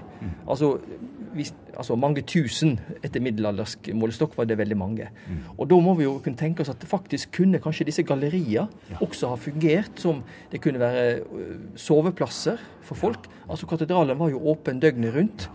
Altså, 0.49 0.77
hvis, 1.35 1.53
altså 1.75 1.97
mange 1.99 2.23
tusen 2.27 2.77
etter 3.03 3.23
middelaldersk 3.23 3.91
målestokk 3.95 4.37
var 4.39 4.47
det 4.47 4.59
veldig 4.59 4.79
mange. 4.79 5.09
Og 5.57 5.67
da 5.71 5.79
må 5.83 5.95
vi 5.99 6.07
jo 6.07 6.17
kunne 6.23 6.39
tenke 6.39 6.63
oss 6.63 6.71
at 6.71 6.87
faktisk 6.87 7.35
kunne 7.41 7.59
kanskje 7.63 7.89
disse 7.91 8.07
galleriene 8.07 8.69
også 9.01 9.33
ha 9.33 9.39
fungert 9.41 9.99
som 10.03 10.23
det 10.53 10.63
kunne 10.63 10.83
være 10.83 11.23
soveplasser 11.75 12.63
for 12.87 12.95
folk. 12.95 13.27
Altså 13.49 13.67
Katedralen 13.67 14.19
var 14.19 14.31
jo 14.31 14.43
åpen 14.47 14.81
døgnet 14.83 15.15
rundt. 15.15 15.49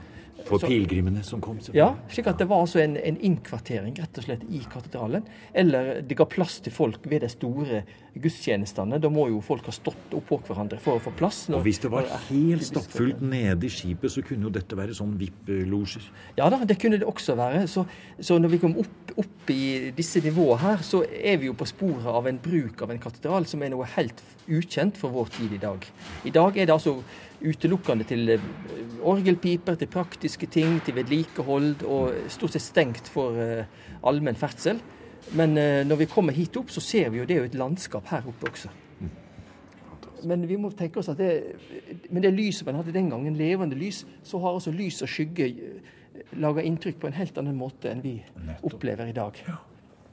For 0.45 0.59
pilegrimene 0.59 1.23
som 1.23 1.41
kom. 1.43 1.59
Ja, 1.73 1.91
slik 2.11 2.27
at 2.27 2.37
det 2.41 2.47
var 2.49 2.61
altså 2.65 2.79
en, 2.83 2.97
en 2.97 3.17
innkvartering 3.17 3.93
rett 3.99 4.17
og 4.19 4.25
slett 4.25 4.43
i 4.49 4.59
katedralen. 4.71 5.23
Eller 5.53 6.01
det 6.01 6.17
ga 6.19 6.25
plass 6.25 6.59
til 6.65 6.73
folk 6.75 7.05
ved 7.09 7.21
de 7.25 7.29
store 7.31 7.83
gudstjenestene. 8.21 8.99
Da 8.99 9.09
må 9.11 9.27
jo 9.31 9.39
folk 9.43 9.65
ha 9.69 9.71
stått 9.75 10.11
oppå 10.17 10.41
hverandre 10.47 10.79
for 10.83 10.97
å 10.99 11.03
få 11.03 11.13
plass. 11.15 11.45
når- 11.49 11.57
Og 11.61 11.63
hvis 11.65 11.79
det 11.81 11.91
var 11.91 12.03
helt 12.29 12.63
stappfullt 12.67 13.21
nede 13.21 13.63
i 13.65 13.69
skipet, 13.69 14.11
så 14.11 14.21
kunne 14.25 14.43
jo 14.43 14.49
dette 14.49 14.75
være 14.75 14.93
sånn 14.97 15.15
VIP-losjer. 15.17 16.03
Ja 16.37 16.49
da, 16.49 16.63
det 16.65 16.77
kunne 16.79 16.99
det 16.99 17.07
også 17.07 17.35
være. 17.37 17.67
Så, 17.67 17.85
så 18.19 18.39
når 18.39 18.49
vi 18.55 18.57
kom 18.59 18.75
opp, 18.77 19.15
opp 19.17 19.49
i 19.49 19.91
disse 19.95 20.19
nivåene 20.21 20.59
her, 20.59 20.77
så 20.83 21.03
er 21.07 21.37
vi 21.37 21.47
jo 21.47 21.53
på 21.53 21.67
sporet 21.67 22.05
av 22.05 22.27
en 22.27 22.37
bruk 22.37 22.81
av 22.81 22.91
en 22.91 22.99
katedral 22.99 23.45
som 23.47 23.61
er 23.63 23.69
noe 23.69 23.85
helt 23.95 24.21
ukjent 24.49 24.97
for 24.97 25.09
vår 25.11 25.29
tid 25.37 25.53
i 25.53 25.57
dag. 25.61 25.85
I 26.25 26.29
dag 26.31 26.57
er 26.57 26.65
det 26.65 26.73
altså 26.75 26.97
utelukkende 27.41 28.05
til 28.05 28.35
orgelpiper, 29.07 29.75
til 29.75 29.89
praktiske 29.91 30.47
ting, 30.51 30.79
til 30.85 30.95
vedlikehold, 30.97 31.85
og 31.87 32.31
stort 32.31 32.55
sett 32.55 32.65
stengt 32.65 33.09
for 33.11 33.37
eh, 33.39 33.65
allmenn 34.07 34.39
ferdsel. 34.39 34.81
Men 35.37 35.57
eh, 35.57 35.81
når 35.87 36.03
vi 36.03 36.09
kommer 36.11 36.35
hit 36.35 36.57
opp, 36.59 36.71
så 36.73 36.83
ser 36.83 37.11
vi 37.11 37.21
jo 37.21 37.27
det 37.27 37.37
er 37.37 37.43
jo 37.43 37.49
et 37.51 37.59
landskap 37.59 38.09
her 38.11 38.27
oppe 38.27 38.51
også. 38.51 38.71
Men 40.27 40.45
vi 40.45 40.57
må 40.61 40.69
tenke 40.77 41.01
oss 41.01 41.09
at 41.09 41.17
det, 41.17 41.31
med 42.13 42.21
det 42.21 42.33
lyset 42.35 42.67
man 42.67 42.77
hadde 42.77 42.93
den 42.93 43.09
gangen, 43.09 43.37
levende 43.39 43.77
lys, 43.77 44.03
så 44.23 44.37
har 44.43 44.53
også 44.53 44.73
lys 44.75 45.01
og 45.01 45.09
skygge 45.09 45.47
laga 46.37 46.61
inntrykk 46.61 46.99
på 47.01 47.09
en 47.09 47.17
helt 47.17 47.37
annen 47.41 47.57
måte 47.57 47.89
enn 47.91 48.03
vi 48.03 48.15
opplever 48.67 49.09
i 49.09 49.15
dag. 49.15 49.37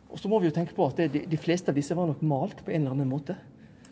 Og 0.09 0.21
så 0.21 0.31
må 0.31 0.41
vi 0.41 0.49
jo 0.49 0.57
tenke 0.57 0.75
på 0.77 0.87
at 0.89 1.01
det, 1.03 1.11
de, 1.13 1.25
de, 1.29 1.41
fleste 1.41 1.73
av 1.73 1.77
disse 1.77 1.97
var 1.97 2.09
nok 2.09 2.23
malt 2.25 2.63
på 2.65 2.73
en 2.73 2.81
eller 2.81 2.97
annen 2.97 3.11
måte. 3.11 3.37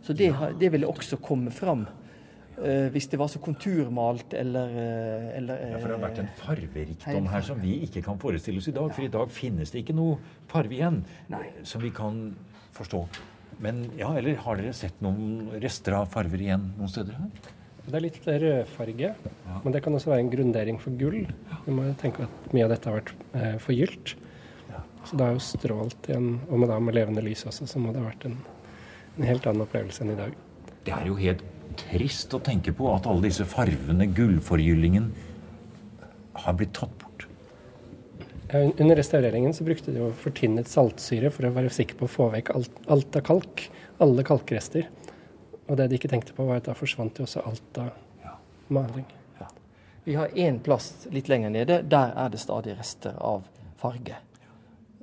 Så 0.02 0.16
det, 0.16 0.30
det 0.60 0.70
ville 0.72 0.88
også 0.88 1.18
komme 1.22 1.52
fram 1.52 1.84
Uh, 2.56 2.86
hvis 2.94 3.08
det 3.12 3.18
var 3.20 3.28
så 3.28 3.40
konturmalt 3.44 4.32
eller, 4.32 4.70
uh, 4.72 5.36
eller 5.36 5.60
uh, 5.60 5.70
Ja, 5.74 5.80
For 5.82 5.90
det 5.90 5.96
har 5.98 6.04
vært 6.06 6.20
en 6.22 6.30
farverikdom 6.40 7.26
her 7.28 7.44
som 7.44 7.60
vi 7.60 7.74
ikke 7.84 8.00
kan 8.06 8.20
forestille 8.22 8.62
oss 8.62 8.70
i 8.72 8.76
dag. 8.76 8.88
For 8.96 9.04
i 9.04 9.12
dag 9.12 9.32
finnes 9.34 9.74
det 9.74 9.84
ikke 9.84 9.96
noe 9.96 10.16
farve 10.48 10.78
igjen 10.78 11.02
Nei. 11.32 11.44
som 11.68 11.84
vi 11.84 11.92
kan 11.94 12.30
forstå. 12.76 13.02
Men 13.62 13.86
ja, 13.96 14.10
eller 14.16 14.40
har 14.44 14.58
dere 14.60 14.72
sett 14.76 14.98
noen 15.04 15.60
rester 15.62 15.96
av 15.96 16.10
farver 16.12 16.42
igjen 16.44 16.70
noen 16.76 16.92
steder 16.92 17.16
her? 17.20 17.52
Det 17.86 17.94
er 17.94 18.02
litt 18.02 18.16
rødfarge, 18.26 19.08
ja. 19.14 19.56
men 19.62 19.74
det 19.74 19.80
kan 19.84 19.94
også 19.94 20.10
være 20.10 20.24
en 20.24 20.30
grundering 20.32 20.78
for 20.82 20.94
gull. 20.98 21.20
Vi 21.68 21.74
må 21.74 21.84
tenke 22.00 22.24
at 22.26 22.48
mye 22.50 22.64
av 22.66 22.72
dette 22.72 22.90
har 22.90 22.96
vært 22.98 23.12
eh, 23.38 23.52
forgylt. 23.62 24.16
Ja. 24.72 24.80
Så 25.06 25.14
det 25.14 25.22
har 25.28 25.36
jo 25.36 25.44
strålt 25.46 26.08
igjen, 26.10 26.32
og 26.48 26.58
med, 26.58 26.72
da, 26.72 26.80
med 26.82 26.98
levende 26.98 27.22
lys 27.22 27.46
også, 27.46 27.68
så 27.70 27.82
må 27.82 27.94
det 27.94 28.02
ha 28.02 28.08
vært 28.08 28.26
en, 28.26 28.40
en 29.14 29.28
helt 29.28 29.46
annen 29.46 29.62
opplevelse 29.68 30.02
enn 30.02 30.16
i 30.16 30.18
dag. 30.18 30.34
Det 30.88 30.96
er 30.96 31.06
jo 31.06 31.14
helt 31.20 31.46
trist 31.80 32.34
å 32.36 32.42
tenke 32.42 32.74
på 32.76 32.88
at 32.94 33.06
alle 33.08 33.28
disse 33.28 33.46
farvene, 33.48 34.08
gullforgyllingen, 34.16 35.10
har 36.44 36.56
blitt 36.58 36.74
tatt 36.76 36.92
bort. 37.00 37.26
Under 38.54 38.96
restaureringen 38.96 39.54
så 39.54 39.64
brukte 39.66 39.90
de 39.90 40.04
jo 40.04 40.12
fortynnet 40.20 40.70
saltsyre 40.70 41.32
for 41.34 41.48
å 41.48 41.54
være 41.56 41.72
sikker 41.74 41.98
på 41.98 42.06
å 42.06 42.12
få 42.12 42.28
vekk 42.36 42.52
alt, 42.54 42.82
alt 42.92 43.18
av 43.18 43.24
kalk. 43.26 43.64
Alle 44.02 44.22
kalkrester. 44.26 44.86
Og 45.66 45.78
det 45.80 45.88
de 45.90 45.98
ikke 45.98 46.10
tenkte 46.12 46.36
på, 46.36 46.46
var 46.46 46.60
at 46.60 46.68
da 46.68 46.76
forsvant 46.78 47.18
jo 47.18 47.26
også 47.26 47.42
alt 47.48 47.80
av 47.82 47.90
maling. 48.70 49.06
Ja. 49.40 49.48
Vi 50.04 50.14
har 50.18 50.36
én 50.38 50.60
plass 50.62 51.08
litt 51.10 51.30
lenger 51.32 51.50
nede. 51.54 51.80
Der 51.82 52.14
er 52.14 52.30
det 52.30 52.42
stadig 52.42 52.76
rester 52.78 53.18
av 53.18 53.48
farge. 53.80 54.20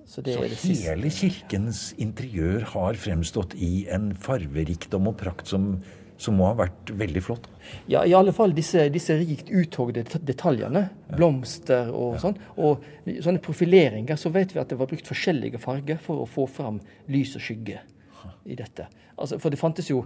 Så, 0.05 0.21
Så 0.21 0.75
hele 0.83 1.09
kirkens 1.09 1.93
interiør 1.97 2.67
har 2.73 2.97
fremstått 2.99 3.55
i 3.55 3.88
en 3.89 4.12
farverikdom 4.13 5.07
og 5.09 5.15
prakt 5.17 5.49
som 5.49 5.77
som 6.21 6.38
må 6.38 6.47
ha 6.49 6.56
vært 6.58 6.91
veldig 6.97 7.21
flott? 7.23 7.47
Ja, 7.91 8.04
i 8.06 8.13
alle 8.15 8.34
fall 8.36 8.54
disse, 8.56 8.86
disse 8.93 9.15
rikt 9.19 9.49
uthogde 9.52 10.06
detaljene. 10.26 10.86
Blomster 11.13 11.91
og 11.93 12.19
sånn. 12.21 12.38
Og 12.58 12.84
sånne 13.23 13.41
profileringer, 13.43 14.19
så 14.19 14.32
vet 14.34 14.54
vi 14.54 14.62
at 14.62 14.71
det 14.71 14.80
var 14.80 14.91
brukt 14.91 15.10
forskjellige 15.10 15.62
farger 15.63 16.02
for 16.04 16.23
å 16.23 16.30
få 16.30 16.47
fram 16.49 16.82
lys 17.12 17.36
og 17.39 17.45
skygge 17.45 17.82
i 18.45 18.58
dette. 18.60 18.88
Altså, 19.13 19.39
for 19.39 19.54
det 19.54 19.62
fantes 19.62 19.91
jo 19.91 20.06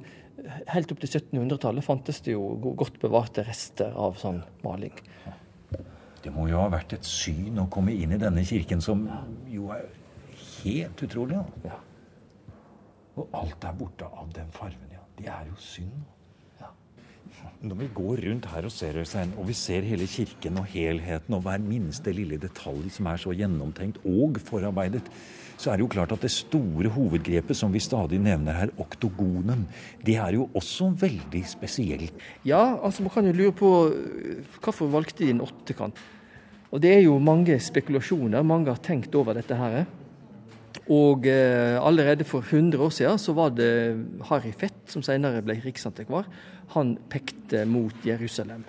Helt 0.69 0.91
opp 0.93 0.99
til 1.01 1.09
1700-tallet 1.09 1.81
fantes 1.81 2.19
det 2.21 2.35
jo 2.35 2.43
godt 2.61 2.99
bevarte 3.01 3.41
rester 3.41 3.95
av 3.97 4.19
sånn 4.21 4.43
maling. 4.61 4.93
Det 6.21 6.29
må 6.35 6.45
jo 6.51 6.59
ha 6.61 6.67
vært 6.69 6.93
et 6.93 7.09
syn 7.09 7.57
å 7.57 7.65
komme 7.73 7.95
inn 7.97 8.13
i 8.13 8.19
denne 8.21 8.43
kirken 8.45 8.83
som 8.83 9.01
jo 9.49 9.71
er 9.73 9.87
helt 10.59 11.01
utrolig. 11.07 11.41
Ja. 11.65 11.79
Og 13.17 13.33
alt 13.41 13.65
er 13.65 13.81
borte 13.81 14.11
av 14.13 14.29
den 14.37 14.53
fargen. 14.53 14.96
Det 15.17 15.27
er 15.27 15.47
jo 15.49 15.55
synd. 15.61 15.95
Ja. 16.61 16.69
Når 17.61 17.79
vi 17.81 17.89
går 17.95 18.21
rundt 18.27 18.45
her 18.51 18.67
og 18.69 18.71
ser 18.73 18.99
Øystein, 19.01 19.33
og 19.37 19.47
vi 19.47 19.53
ser 19.57 19.87
hele 19.87 20.07
kirken 20.07 20.59
og 20.61 20.69
helheten 20.69 21.33
og 21.33 21.41
hver 21.45 21.63
minste 21.63 22.13
lille 22.13 22.37
detalj 22.41 22.91
som 22.93 23.09
er 23.09 23.21
så 23.21 23.33
gjennomtenkt 23.33 23.97
og 24.05 24.37
forarbeidet, 24.45 25.09
så 25.57 25.71
er 25.71 25.79
det 25.79 25.87
jo 25.87 25.89
klart 25.89 26.13
at 26.13 26.21
det 26.21 26.29
store 26.31 26.91
hovedgrepet 26.93 27.57
som 27.57 27.73
vi 27.73 27.81
stadig 27.81 28.19
nevner 28.21 28.53
her, 28.53 28.73
oktogonen, 28.77 29.65
det 30.05 30.19
er 30.21 30.35
jo 30.37 30.49
også 30.53 30.91
veldig 31.01 31.41
spesielt. 31.49 32.13
Ja, 32.45 32.77
altså 32.77 33.01
man 33.01 33.13
kan 33.15 33.25
jo 33.25 33.33
lure 33.33 33.55
på 33.57 33.71
hvorfor 34.61 34.93
valgte 34.93 35.23
de 35.23 35.31
en 35.33 35.41
åttekant. 35.41 35.97
Og 36.69 36.81
det 36.83 36.93
er 36.93 37.05
jo 37.07 37.17
mange 37.17 37.57
spekulasjoner. 37.63 38.43
Mange 38.43 38.69
har 38.69 38.81
tenkt 38.83 39.15
over 39.15 39.33
dette 39.33 39.55
her. 39.55 39.85
Og 40.87 41.27
eh, 41.27 41.75
allerede 41.83 42.23
for 42.23 42.39
100 42.39 42.79
år 42.79 42.89
siden 42.95 43.19
så 43.19 43.33
var 43.35 43.49
det 43.51 44.05
Harry 44.29 44.53
Fett, 44.55 44.85
som 44.87 45.03
senere 45.03 45.43
ble 45.43 45.57
riksantikvar, 45.65 46.27
han 46.75 46.95
pekte 47.11 47.65
mot 47.67 48.05
Jerusalem. 48.07 48.63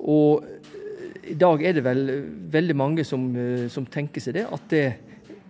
Og 0.00 0.42
eh, 0.42 1.30
i 1.30 1.36
dag 1.38 1.62
er 1.62 1.76
det 1.76 1.84
vel 1.86 2.02
veldig 2.50 2.76
mange 2.76 3.04
som, 3.06 3.28
eh, 3.36 3.68
som 3.70 3.86
tenker 3.86 4.22
seg 4.24 4.40
det, 4.40 4.48
at 4.50 4.66
det 4.70 4.84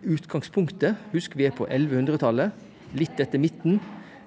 utgangspunktet 0.00 0.96
Husk, 1.14 1.36
vi 1.36 1.48
er 1.48 1.56
på 1.56 1.68
1100-tallet, 1.68 2.52
litt 2.96 3.20
etter 3.20 3.40
midten. 3.40 3.80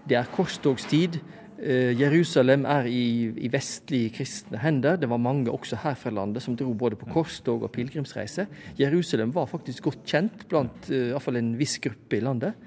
Det 0.10 0.18
er 0.18 0.30
korstogstid. 0.34 1.20
Eh, 1.64 1.94
Jerusalem 1.96 2.66
er 2.68 2.90
i, 2.92 3.32
i 3.40 3.48
vestlige 3.48 4.12
kristne 4.18 4.60
hender. 4.60 4.98
Det 5.00 5.08
var 5.08 5.22
mange 5.22 5.52
også 5.52 5.78
her 5.80 5.94
fra 5.96 6.12
landet 6.12 6.44
som 6.44 6.58
dro 6.60 6.74
både 6.76 6.98
på 7.00 7.08
korstog 7.14 7.64
og 7.64 7.72
pilegrimsreise. 7.72 8.48
Jerusalem 8.80 9.32
var 9.32 9.48
faktisk 9.48 9.86
godt 9.88 10.02
kjent 10.04 10.44
blant 10.52 10.90
uh, 10.92 11.14
eh, 11.14 11.20
fall 11.24 11.40
en 11.40 11.54
viss 11.56 11.78
gruppe 11.80 12.18
i 12.18 12.24
landet. 12.24 12.58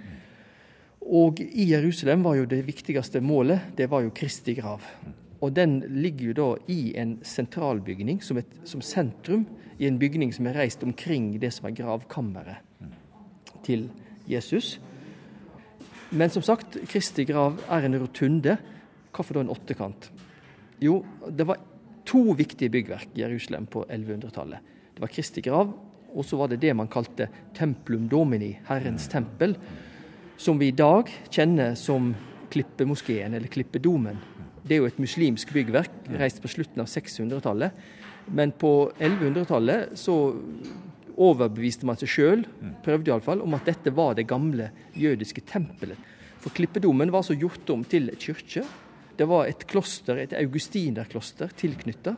Og 1.04 1.42
i 1.44 1.66
Jerusalem 1.74 2.24
var 2.24 2.38
jo 2.38 2.46
det 2.48 2.62
viktigste 2.64 3.20
målet 3.20 3.76
det 3.76 3.90
var 3.92 4.06
jo 4.06 4.14
Kristi 4.16 4.54
grav. 4.56 4.86
Og 5.44 5.52
den 5.52 5.82
ligger 6.00 6.30
jo 6.30 6.36
da 6.38 6.46
i 6.72 6.94
en 6.96 7.18
sentralbygning 7.22 8.22
som, 8.24 8.40
et, 8.40 8.54
som 8.64 8.80
sentrum, 8.80 9.44
i 9.76 9.84
en 9.84 9.98
bygning 10.00 10.32
som 10.32 10.48
er 10.48 10.56
reist 10.56 10.80
omkring 10.82 11.34
det 11.36 11.50
som 11.52 11.68
er 11.68 11.76
gravkammeret 11.76 12.88
til 13.66 13.90
Jesus. 14.24 14.78
Men 16.16 16.32
som 16.32 16.40
sagt, 16.42 16.78
Kristi 16.88 17.26
grav 17.28 17.60
er 17.68 17.84
en 17.84 17.98
rotunde 18.00 18.56
Hvorfor 19.16 19.38
da 19.38 19.46
en 19.46 19.52
åttekant? 19.54 20.10
Jo, 20.82 21.00
det 21.32 21.46
var 21.48 21.60
to 22.06 22.22
viktige 22.36 22.70
byggverk 22.72 23.16
i 23.16 23.24
Jerusalem 23.24 23.66
på 23.70 23.86
1100-tallet. 23.88 24.74
Det 24.94 25.02
var 25.02 25.12
Kristi 25.12 25.42
grav, 25.44 25.72
og 26.12 26.24
så 26.24 26.38
var 26.40 26.52
det 26.52 26.60
det 26.62 26.74
man 26.76 26.90
kalte 26.92 27.28
Templum 27.56 28.06
Domini, 28.12 28.52
Herrens 28.68 29.08
tempel, 29.12 29.56
som 30.36 30.60
vi 30.60 30.70
i 30.70 30.76
dag 30.76 31.08
kjenner 31.32 31.74
som 31.80 32.12
Klippemoskeen 32.52 33.34
eller 33.34 33.50
Klippedomen. 33.52 34.20
Det 34.66 34.76
er 34.76 34.82
jo 34.82 34.90
et 34.90 35.00
muslimsk 35.00 35.52
byggverk, 35.54 35.92
reist 36.20 36.42
på 36.42 36.50
slutten 36.50 36.82
av 36.82 36.90
600-tallet. 36.90 37.76
Men 38.36 38.52
på 38.58 38.90
1100-tallet 38.98 39.96
så 39.98 40.16
overbeviste 41.16 41.86
man 41.88 41.96
seg 41.96 42.10
sjøl, 42.10 42.42
prøvde 42.84 43.12
iallfall, 43.12 43.40
om 43.44 43.54
at 43.56 43.68
dette 43.68 43.92
var 43.94 44.16
det 44.18 44.26
gamle 44.28 44.68
jødiske 44.98 45.44
tempelet. 45.48 46.00
For 46.42 46.52
Klippedomen 46.54 47.12
var 47.14 47.24
så 47.26 47.36
gjort 47.38 47.70
om 47.72 47.84
til 47.88 48.10
kirke, 48.20 48.66
det 49.16 49.26
var 49.28 49.48
et 49.48 49.66
kloster, 49.68 50.18
et 50.20 50.34
augustinerkloster 50.36 51.52
tilknytta. 51.56 52.16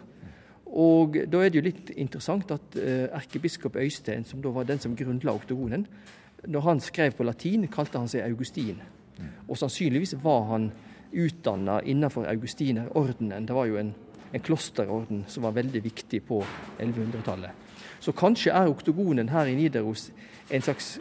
Og 0.68 1.16
da 1.30 1.40
er 1.40 1.52
det 1.52 1.60
jo 1.60 1.64
litt 1.64 1.92
interessant 1.96 2.50
at 2.52 2.76
eh, 2.76 3.06
erkebiskop 3.16 3.78
Øystein, 3.80 4.26
som 4.28 4.42
da 4.44 4.52
var 4.52 4.66
den 4.68 4.80
som 4.82 4.96
grunnla 4.96 5.32
oktogonen, 5.32 5.86
når 6.46 6.66
han 6.66 6.80
skrev 6.80 7.16
på 7.16 7.26
latin, 7.26 7.66
kalte 7.72 7.98
han 7.98 8.10
seg 8.10 8.26
Augustin. 8.26 8.82
Og 9.48 9.56
sannsynligvis 9.58 10.14
var 10.22 10.44
han 10.52 10.68
utdanna 11.08 11.80
innenfor 11.82 12.28
augustinerordenen. 12.28 13.46
Det 13.48 13.56
var 13.56 13.66
jo 13.66 13.78
en, 13.80 13.94
en 14.32 14.44
klosterorden 14.44 15.24
som 15.26 15.46
var 15.48 15.56
veldig 15.56 15.82
viktig 15.84 16.20
på 16.28 16.42
1100-tallet. 16.78 17.64
Så 17.98 18.12
kanskje 18.14 18.52
er 18.54 18.70
oktogonen 18.70 19.32
her 19.32 19.48
i 19.48 19.56
Nidaros 19.58 20.10
en 20.52 20.62
slags 20.62 20.98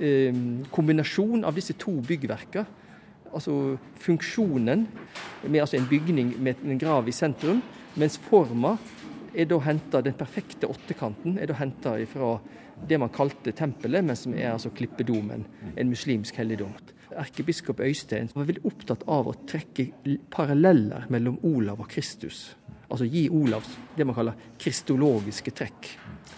eh, 0.00 0.36
kombinasjon 0.70 1.46
av 1.48 1.56
disse 1.56 1.74
to 1.80 1.96
byggverkene 2.06 2.68
altså 3.32 3.76
funksjonen 4.00 4.86
med 5.46 5.60
altså 5.60 5.78
en 5.78 5.88
bygning 5.90 6.34
med 6.42 6.62
en 6.64 6.80
grav 6.80 7.08
i 7.08 7.14
sentrum, 7.14 7.62
mens 7.98 8.18
forma 8.28 8.76
er 9.34 9.48
da 9.48 9.58
henta, 9.62 10.00
den 10.02 10.16
perfekte 10.18 10.68
åttekanten 10.70 11.38
er 11.38 11.50
da 11.50 11.56
henta 11.58 11.94
fra 12.10 12.36
det 12.88 12.98
man 13.00 13.12
kalte 13.12 13.52
tempelet, 13.52 14.04
men 14.04 14.16
som 14.16 14.34
er 14.34 14.52
altså 14.52 14.70
klippedomen, 14.74 15.44
en 15.76 15.90
muslimsk 15.90 16.38
helligdom. 16.38 16.72
Erkebiskop 17.18 17.80
Øystein 17.80 18.28
var 18.34 18.46
veldig 18.46 18.64
opptatt 18.68 19.04
av 19.10 19.28
å 19.30 19.34
trekke 19.48 19.88
paralleller 20.30 21.08
mellom 21.10 21.38
Olav 21.48 21.80
og 21.82 21.90
Kristus. 21.90 22.52
Altså 22.88 23.08
gi 23.08 23.26
Olav 23.34 23.66
det 23.96 24.06
man 24.06 24.16
kaller 24.16 24.38
kristologiske 24.60 25.52
trekk. 25.56 25.90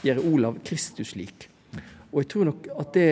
Gjøre 0.06 0.24
Olav 0.32 0.60
Kristus-lik. 0.66 1.48
Og 2.10 2.22
jeg 2.22 2.30
tror 2.32 2.48
nok 2.48 2.70
at 2.80 2.94
det, 2.96 3.08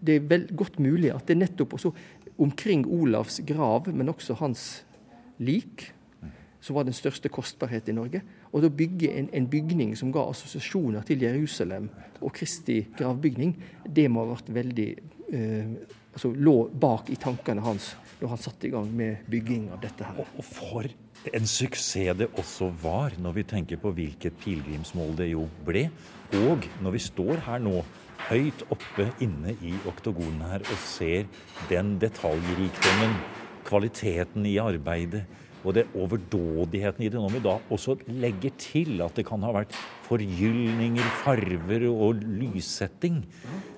det 0.00 0.20
er 0.20 0.28
vel 0.30 0.46
godt 0.56 0.78
mulig 0.80 1.10
at 1.12 1.26
det 1.28 1.38
nettopp 1.40 1.76
også 1.76 1.92
omkring 2.38 2.86
Olavs 2.86 3.40
grav, 3.46 3.88
men 3.92 4.12
også 4.12 4.36
hans 4.40 4.84
lik, 5.38 5.92
som 6.60 6.76
var 6.76 6.86
den 6.86 6.96
største 6.96 7.30
kostbarhet 7.30 7.88
i 7.88 7.94
Norge. 7.94 8.22
Og 8.52 8.64
da 8.64 8.70
bygge 8.72 9.12
en, 9.12 9.28
en, 9.32 9.46
bygning 9.50 9.94
som 9.98 10.10
ga 10.14 10.24
assosiasjoner 10.30 11.04
til 11.06 11.22
Jerusalem 11.22 11.90
og 12.20 12.32
Kristi 12.34 12.80
gravbygning, 12.96 13.54
det 13.86 14.08
må 14.10 14.24
ha 14.24 14.32
vært 14.34 14.50
veldig 14.56 14.88
eh, 15.36 15.76
altså 16.16 16.32
lå 16.32 16.56
bak 16.72 17.10
i 17.12 17.18
tankene 17.20 17.64
hans 17.64 17.92
når 18.16 18.30
han 18.32 18.40
satte 18.40 18.68
i 18.68 18.72
gang 18.72 18.88
med 18.96 19.26
bygging 19.28 19.68
av 19.74 19.82
dette 19.82 20.06
her. 20.06 20.22
Og 20.24 20.44
for 20.46 20.88
en 21.36 21.48
suksess 21.50 22.16
det 22.16 22.30
også 22.40 22.70
var, 22.80 23.16
når 23.20 23.36
vi 23.36 23.44
tenker 23.50 23.80
på 23.82 23.92
hvilket 23.92 24.38
pilegrimsmål 24.40 25.12
det 25.18 25.28
jo 25.34 25.44
ble. 25.66 25.86
Og 26.40 26.64
når 26.82 26.96
vi 26.96 27.02
står 27.04 27.42
her 27.44 27.60
nå, 27.62 27.82
høyt 28.28 28.66
oppe 28.74 29.08
inne 29.22 29.56
i 29.62 29.74
oktogonen 29.88 30.44
her, 30.50 30.64
og 30.66 30.84
ser 30.84 31.26
den 31.70 31.96
detaljrikdommen, 32.02 33.18
kvaliteten 33.66 34.46
i 34.46 34.58
arbeidet 34.62 35.24
og 35.66 35.74
det 35.74 35.86
overdådigheten 35.98 37.04
i 37.04 37.08
det. 37.10 37.18
Når 37.20 37.32
vi 37.34 37.42
da 37.44 37.56
også 37.74 37.96
legger 38.06 38.54
til 38.60 39.02
at 39.04 39.16
det 39.18 39.26
kan 39.26 39.42
ha 39.42 39.50
vært 39.56 39.74
forgyllninger, 40.06 41.08
farver 41.24 41.88
og 41.90 42.22
lyssetting, 42.22 43.24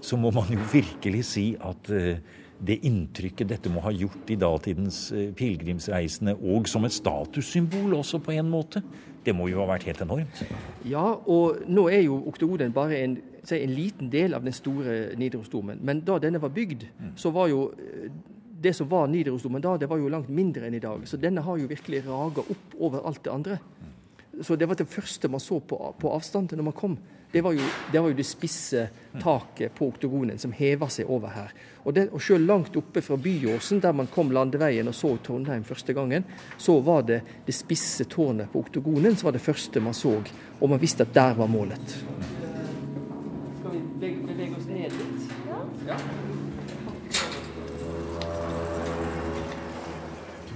så 0.05 0.19
må 0.21 0.33
man 0.35 0.53
jo 0.53 0.61
virkelig 0.73 1.25
si 1.31 1.47
at 1.57 1.93
uh, 1.95 2.21
det 2.59 2.81
inntrykket 2.89 3.49
dette 3.55 3.73
må 3.73 3.81
ha 3.87 3.93
gjort 3.95 4.29
i 4.35 4.39
datidens 4.41 5.07
uh, 5.15 5.31
pilegrimsreisende, 5.39 6.37
og 6.37 6.69
som 6.69 6.85
et 6.85 6.97
statussymbol 6.97 7.97
også 8.03 8.21
på 8.21 8.37
en 8.37 8.53
måte, 8.53 8.85
det 9.25 9.35
må 9.37 9.49
jo 9.51 9.61
ha 9.63 9.67
vært 9.69 9.89
helt 9.89 10.01
enormt. 10.05 10.43
Ja, 10.89 11.05
og 11.27 11.63
nå 11.69 11.89
er 11.93 12.05
jo 12.07 12.21
oktoden 12.31 12.73
bare 12.73 13.01
en, 13.03 13.19
en 13.43 13.75
liten 13.75 14.11
del 14.13 14.37
av 14.37 14.47
den 14.47 14.57
store 14.57 15.17
Nidarosdomen. 15.19 15.83
Men 15.83 16.03
da 16.07 16.19
denne 16.23 16.41
var 16.43 16.55
bygd, 16.55 16.87
så 17.19 17.33
var 17.35 17.51
jo 17.53 17.69
eh, 17.77 18.09
det 18.61 18.75
som 18.77 18.89
var 18.91 19.07
Nidarosdomen 19.11 19.63
da, 19.63 19.77
det 19.79 19.89
var 19.91 20.01
jo 20.01 20.11
langt 20.13 20.31
mindre 20.33 20.67
enn 20.67 20.79
i 20.79 20.83
dag. 20.83 21.05
Så 21.07 21.21
denne 21.21 21.45
har 21.45 21.59
jo 21.61 21.71
virkelig 21.71 22.05
raga 22.07 22.43
opp 22.43 22.79
over 22.79 23.07
alt 23.07 23.23
det 23.25 23.35
andre. 23.35 23.59
Så 24.43 24.57
det 24.57 24.67
var 24.69 24.79
det 24.79 24.89
første 24.91 25.29
man 25.29 25.41
så 25.41 25.61
på, 25.61 25.79
på 25.99 26.11
avstand 26.15 26.53
når 26.57 26.69
man 26.71 26.77
kom. 26.77 26.99
Det 27.33 27.43
var, 27.45 27.53
jo, 27.53 27.65
det 27.93 28.01
var, 28.01 28.09
jo, 28.09 28.17
det 28.17 28.25
spisse 28.25 28.87
taket 29.21 29.75
på 29.77 29.91
oktogonen 29.91 30.39
som 30.41 30.53
heva 30.57 30.89
seg 30.89 31.11
over 31.13 31.35
her. 31.35 31.51
Og, 31.85 31.93
det, 31.93 32.07
og 32.17 32.23
selv 32.25 32.49
langt 32.49 32.77
oppe 32.81 33.03
fra 33.05 33.19
Byåsen, 33.21 33.83
der 33.85 33.93
man 33.93 34.09
kom 34.09 34.33
landeveien 34.33 34.89
og 34.89 34.97
så 34.97 35.11
Trondheim 35.25 35.67
første 35.69 35.93
gangen, 35.97 36.25
så 36.57 36.79
var 36.85 37.05
det 37.09 37.21
det 37.45 37.57
spisse 37.57 38.09
tårnet 38.09 38.49
på 38.53 38.63
oktogonen 38.65 39.17
som 39.17 39.29
var 39.29 39.37
det 39.37 39.45
første 39.45 39.83
man 39.85 39.97
så. 39.97 40.15
Og 40.59 40.73
man 40.73 40.81
visste 40.81 41.05
at 41.05 41.13
der 41.17 41.37
var 41.37 41.53
målet. 41.53 41.99